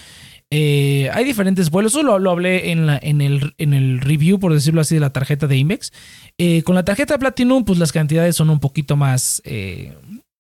Eh, 0.49 1.11
hay 1.13 1.23
diferentes 1.23 1.69
vuelos, 1.69 1.93
solo 1.93 2.19
lo 2.19 2.31
hablé 2.31 2.71
en, 2.71 2.89
el, 3.21 4.01
review, 4.01 4.39
por 4.39 4.55
decirlo 4.55 4.81
así, 4.81 4.95
de 4.95 5.03
la 5.03 5.11
tarjeta 5.11 5.47
de 5.47 5.59
Invex. 5.59 5.93
Eh, 6.39 6.63
con 6.63 6.77
la 6.77 6.83
tarjeta 6.83 7.19
Platinum, 7.19 7.67
pues 7.67 7.79
las 7.79 7.93
cantidades 7.93 8.37
son 8.37 8.49
un 8.49 8.59
poquito 8.59 8.97
más, 8.97 9.43
eh, 9.45 9.93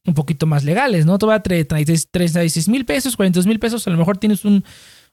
un 0.06 0.14
poquito 0.14 0.46
más 0.46 0.64
legales, 0.64 1.04
¿no? 1.04 1.18
Te 1.18 1.26
va 1.26 1.34
a 1.34 1.42
36 1.42 2.68
mil 2.68 2.86
pesos, 2.86 3.14
42 3.14 3.46
mil 3.46 3.58
pesos, 3.58 3.86
a 3.86 3.90
lo 3.90 3.98
mejor 3.98 4.16
tienes 4.16 4.46
un, 4.46 4.64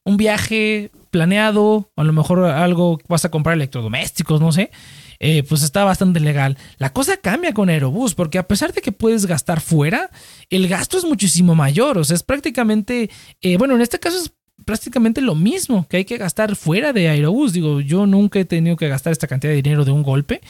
un 0.04 0.18
viaje 0.18 0.92
planeado, 1.10 1.92
a 1.96 2.04
lo 2.04 2.14
mejor 2.14 2.46
algo 2.46 3.00
vas 3.08 3.26
a 3.26 3.32
comprar 3.32 3.56
electrodomésticos, 3.56 4.42
no 4.42 4.52
sé, 4.52 4.72
eh, 5.20 5.44
pues 5.44 5.62
está 5.62 5.84
bastante 5.84 6.20
legal. 6.20 6.58
La 6.78 6.94
cosa 6.94 7.18
cambia 7.18 7.54
con 7.54 7.70
Aerobús, 7.70 8.16
porque 8.16 8.40
a 8.40 8.48
pesar 8.48 8.74
de 8.74 8.82
que 8.82 8.92
puedes 8.92 9.26
gastar 9.26 9.62
fuera, 9.62 10.10
el 10.50 10.68
gasto 10.68 10.98
es 10.98 11.06
muchísimo 11.06 11.54
mayor, 11.54 11.98
o 11.98 12.04
sea, 12.04 12.16
es 12.16 12.24
prácticamente, 12.24 13.10
eh, 13.42 13.58
bueno, 13.58 13.76
en 13.76 13.82
este 13.82 14.00
caso 14.00 14.18
es 14.18 14.32
prácticamente 14.66 15.22
lo 15.22 15.36
mismo 15.36 15.88
que 15.88 15.98
hay 15.98 16.06
que 16.06 16.18
gastar 16.18 16.56
fuera 16.56 16.94
de 16.94 17.10
Aerobús. 17.10 17.54
Digo, 17.54 17.82
yo 17.82 18.06
nunca 18.06 18.40
he 18.40 18.46
tenido 18.46 18.76
que 18.76 18.88
gastar 18.88 19.12
esta 19.12 19.28
cantidad 19.28 19.52
de 19.52 19.62
dinero 19.62 19.86
de 19.86 19.92
un 19.92 20.04
golpe. 20.04 20.42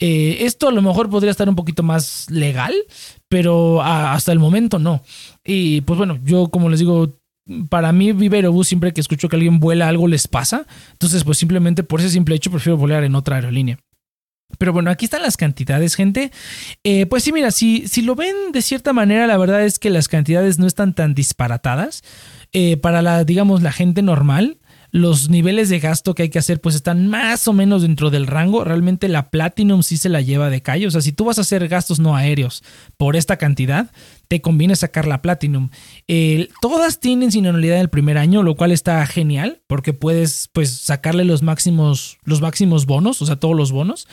Eh, 0.00 0.38
esto 0.40 0.68
a 0.68 0.72
lo 0.72 0.82
mejor 0.82 1.08
podría 1.08 1.30
estar 1.30 1.48
un 1.48 1.54
poquito 1.54 1.82
más 1.82 2.28
legal, 2.30 2.74
pero 3.28 3.80
hasta 3.82 4.32
el 4.32 4.38
momento 4.38 4.78
no. 4.78 5.02
Y 5.44 5.82
pues 5.82 5.96
bueno, 5.96 6.18
yo 6.24 6.48
como 6.48 6.68
les 6.68 6.80
digo, 6.80 7.16
para 7.68 7.92
mí 7.92 8.12
Viva 8.12 8.36
Aerobús 8.36 8.68
siempre 8.68 8.92
que 8.92 9.00
escucho 9.00 9.28
que 9.28 9.36
alguien 9.36 9.60
vuela 9.60 9.88
algo 9.88 10.08
les 10.08 10.28
pasa. 10.28 10.66
Entonces 10.92 11.24
pues 11.24 11.38
simplemente 11.38 11.82
por 11.82 12.00
ese 12.00 12.10
simple 12.10 12.34
hecho 12.34 12.50
prefiero 12.50 12.76
volar 12.76 13.04
en 13.04 13.14
otra 13.14 13.36
aerolínea. 13.36 13.78
Pero 14.58 14.72
bueno, 14.72 14.90
aquí 14.90 15.06
están 15.06 15.22
las 15.22 15.36
cantidades, 15.36 15.94
gente. 15.94 16.30
Eh, 16.84 17.06
pues 17.06 17.24
sí, 17.24 17.32
mira, 17.32 17.50
si, 17.50 17.88
si 17.88 18.02
lo 18.02 18.14
ven 18.14 18.52
de 18.52 18.62
cierta 18.62 18.92
manera, 18.92 19.26
la 19.26 19.36
verdad 19.36 19.64
es 19.64 19.78
que 19.78 19.90
las 19.90 20.08
cantidades 20.08 20.58
no 20.58 20.66
están 20.66 20.94
tan 20.94 21.14
disparatadas. 21.14 22.02
Eh, 22.52 22.76
para 22.76 23.02
la, 23.02 23.24
digamos, 23.24 23.62
la 23.62 23.72
gente 23.72 24.00
normal, 24.02 24.58
los 24.94 25.28
niveles 25.28 25.70
de 25.70 25.80
gasto 25.80 26.14
que 26.14 26.22
hay 26.22 26.28
que 26.28 26.38
hacer 26.38 26.60
pues 26.60 26.76
están 26.76 27.08
más 27.08 27.48
o 27.48 27.52
menos 27.52 27.82
dentro 27.82 28.10
del 28.10 28.28
rango. 28.28 28.62
Realmente 28.62 29.08
la 29.08 29.28
Platinum 29.28 29.82
sí 29.82 29.96
se 29.96 30.08
la 30.08 30.20
lleva 30.20 30.50
de 30.50 30.62
calle. 30.62 30.86
O 30.86 30.90
sea, 30.92 31.00
si 31.00 31.10
tú 31.10 31.24
vas 31.24 31.38
a 31.38 31.40
hacer 31.40 31.66
gastos 31.66 31.98
no 31.98 32.14
aéreos 32.14 32.62
por 32.96 33.16
esta 33.16 33.36
cantidad, 33.36 33.90
te 34.28 34.40
conviene 34.40 34.76
sacar 34.76 35.08
la 35.08 35.20
Platinum. 35.20 35.70
todas 36.60 37.00
tienen 37.00 37.32
sin 37.32 37.48
anualidad 37.48 37.80
el 37.80 37.90
primer 37.90 38.18
año, 38.18 38.44
lo 38.44 38.54
cual 38.54 38.70
está 38.70 39.04
genial 39.04 39.62
porque 39.66 39.94
puedes 39.94 40.48
pues 40.52 40.70
sacarle 40.70 41.24
los 41.24 41.42
máximos, 41.42 42.18
los 42.22 42.40
máximos 42.40 42.86
bonos, 42.86 43.20
o 43.20 43.26
sea, 43.26 43.34
todos 43.34 43.56
los 43.56 43.72
bonos. 43.72 44.06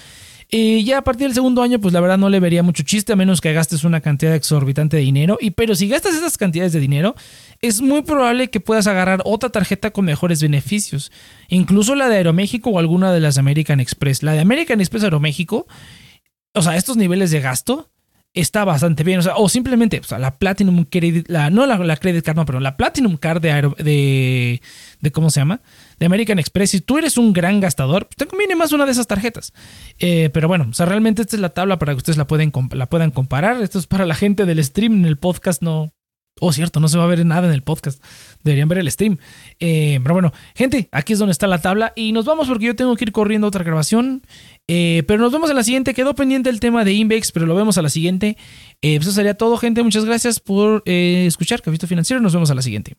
Y 0.53 0.83
ya 0.83 0.97
a 0.97 1.01
partir 1.01 1.27
del 1.27 1.33
segundo 1.33 1.61
año, 1.61 1.79
pues 1.79 1.93
la 1.93 2.01
verdad 2.01 2.17
no 2.17 2.27
le 2.27 2.41
vería 2.41 2.61
mucho 2.61 2.83
chiste 2.83 3.13
a 3.13 3.15
menos 3.15 3.39
que 3.39 3.53
gastes 3.53 3.85
una 3.85 4.01
cantidad 4.01 4.35
exorbitante 4.35 4.97
de 4.97 5.03
dinero. 5.03 5.37
Y 5.39 5.51
pero 5.51 5.75
si 5.75 5.87
gastas 5.87 6.13
esas 6.13 6.37
cantidades 6.37 6.73
de 6.73 6.81
dinero, 6.81 7.15
es 7.61 7.79
muy 7.79 8.01
probable 8.01 8.49
que 8.49 8.59
puedas 8.59 8.85
agarrar 8.85 9.21
otra 9.23 9.49
tarjeta 9.49 9.91
con 9.91 10.03
mejores 10.03 10.41
beneficios. 10.41 11.09
Incluso 11.47 11.95
la 11.95 12.09
de 12.09 12.17
Aeroméxico 12.17 12.69
o 12.69 12.79
alguna 12.79 13.13
de 13.13 13.21
las 13.21 13.37
American 13.37 13.79
Express. 13.79 14.23
La 14.23 14.33
de 14.33 14.41
American 14.41 14.81
Express 14.81 15.05
Aeroméxico, 15.05 15.67
o 16.53 16.61
sea, 16.61 16.75
estos 16.75 16.97
niveles 16.97 17.31
de 17.31 17.39
gasto 17.39 17.89
está 18.33 18.63
bastante 18.65 19.03
bien. 19.03 19.19
O 19.19 19.21
sea, 19.21 19.35
o 19.35 19.49
simplemente, 19.49 19.99
o 19.99 20.03
sea, 20.03 20.19
la 20.19 20.37
Platinum 20.37 20.85
Credit, 20.85 21.27
la, 21.29 21.49
no 21.49 21.65
la, 21.65 21.97
Credit 21.97 22.23
Card, 22.23 22.35
no, 22.35 22.45
pero 22.45 22.59
la 22.59 22.77
Platinum 22.77 23.17
Card 23.17 23.41
de, 23.41 23.73
de, 23.77 24.61
de, 24.99 25.11
¿cómo 25.11 25.29
se 25.29 25.41
llama? 25.41 25.61
De 25.99 26.05
American 26.05 26.39
Express. 26.39 26.71
Si 26.71 26.81
tú 26.81 26.97
eres 26.97 27.17
un 27.17 27.33
gran 27.33 27.59
gastador, 27.59 28.07
te 28.15 28.27
conviene 28.27 28.55
más 28.55 28.71
una 28.71 28.85
de 28.85 28.91
esas 28.91 29.07
tarjetas. 29.07 29.53
Eh, 29.99 30.29
pero 30.33 30.47
bueno, 30.47 30.67
o 30.69 30.73
sea, 30.73 30.85
realmente 30.85 31.21
esta 31.21 31.35
es 31.35 31.41
la 31.41 31.49
tabla 31.49 31.79
para 31.79 31.93
que 31.93 31.97
ustedes 31.97 32.17
la, 32.17 32.27
pueden, 32.27 32.51
la 32.71 32.87
puedan 32.87 33.11
comparar. 33.11 33.61
Esto 33.61 33.79
es 33.79 33.87
para 33.87 34.05
la 34.05 34.15
gente 34.15 34.45
del 34.45 34.63
stream. 34.63 34.93
En 34.93 35.05
el 35.05 35.17
podcast 35.17 35.61
no, 35.61 35.93
Oh, 36.43 36.51
cierto, 36.51 36.79
no 36.79 36.87
se 36.87 36.97
va 36.97 37.03
a 37.03 37.07
ver 37.07 37.23
nada 37.23 37.47
en 37.47 37.53
el 37.53 37.61
podcast. 37.61 38.03
Deberían 38.43 38.67
ver 38.67 38.79
el 38.79 38.91
stream. 38.91 39.19
Eh, 39.59 39.99
pero 40.01 40.15
bueno, 40.15 40.33
gente, 40.55 40.89
aquí 40.91 41.13
es 41.13 41.19
donde 41.19 41.33
está 41.33 41.45
la 41.45 41.61
tabla. 41.61 41.93
Y 41.95 42.13
nos 42.13 42.25
vamos 42.25 42.47
porque 42.47 42.65
yo 42.65 42.75
tengo 42.75 42.95
que 42.95 43.03
ir 43.03 43.11
corriendo 43.11 43.45
a 43.45 43.49
otra 43.49 43.63
grabación. 43.63 44.23
Eh, 44.67 45.03
pero 45.07 45.21
nos 45.21 45.31
vemos 45.31 45.51
en 45.51 45.55
la 45.55 45.63
siguiente. 45.63 45.93
Quedó 45.93 46.15
pendiente 46.15 46.49
el 46.49 46.59
tema 46.59 46.83
de 46.83 46.93
Invex, 46.93 47.31
pero 47.31 47.45
lo 47.45 47.53
vemos 47.53 47.77
a 47.77 47.83
la 47.83 47.89
siguiente. 47.89 48.37
Eh, 48.81 48.95
pues 48.97 49.09
eso 49.09 49.11
sería 49.11 49.35
todo, 49.35 49.55
gente. 49.57 49.83
Muchas 49.83 50.03
gracias 50.03 50.39
por 50.39 50.81
escuchar 50.87 51.61
Cafito 51.61 51.85
Financiero. 51.85 52.19
Nos 52.23 52.33
vemos 52.33 52.49
a 52.49 52.55
la 52.55 52.63
siguiente. 52.63 52.95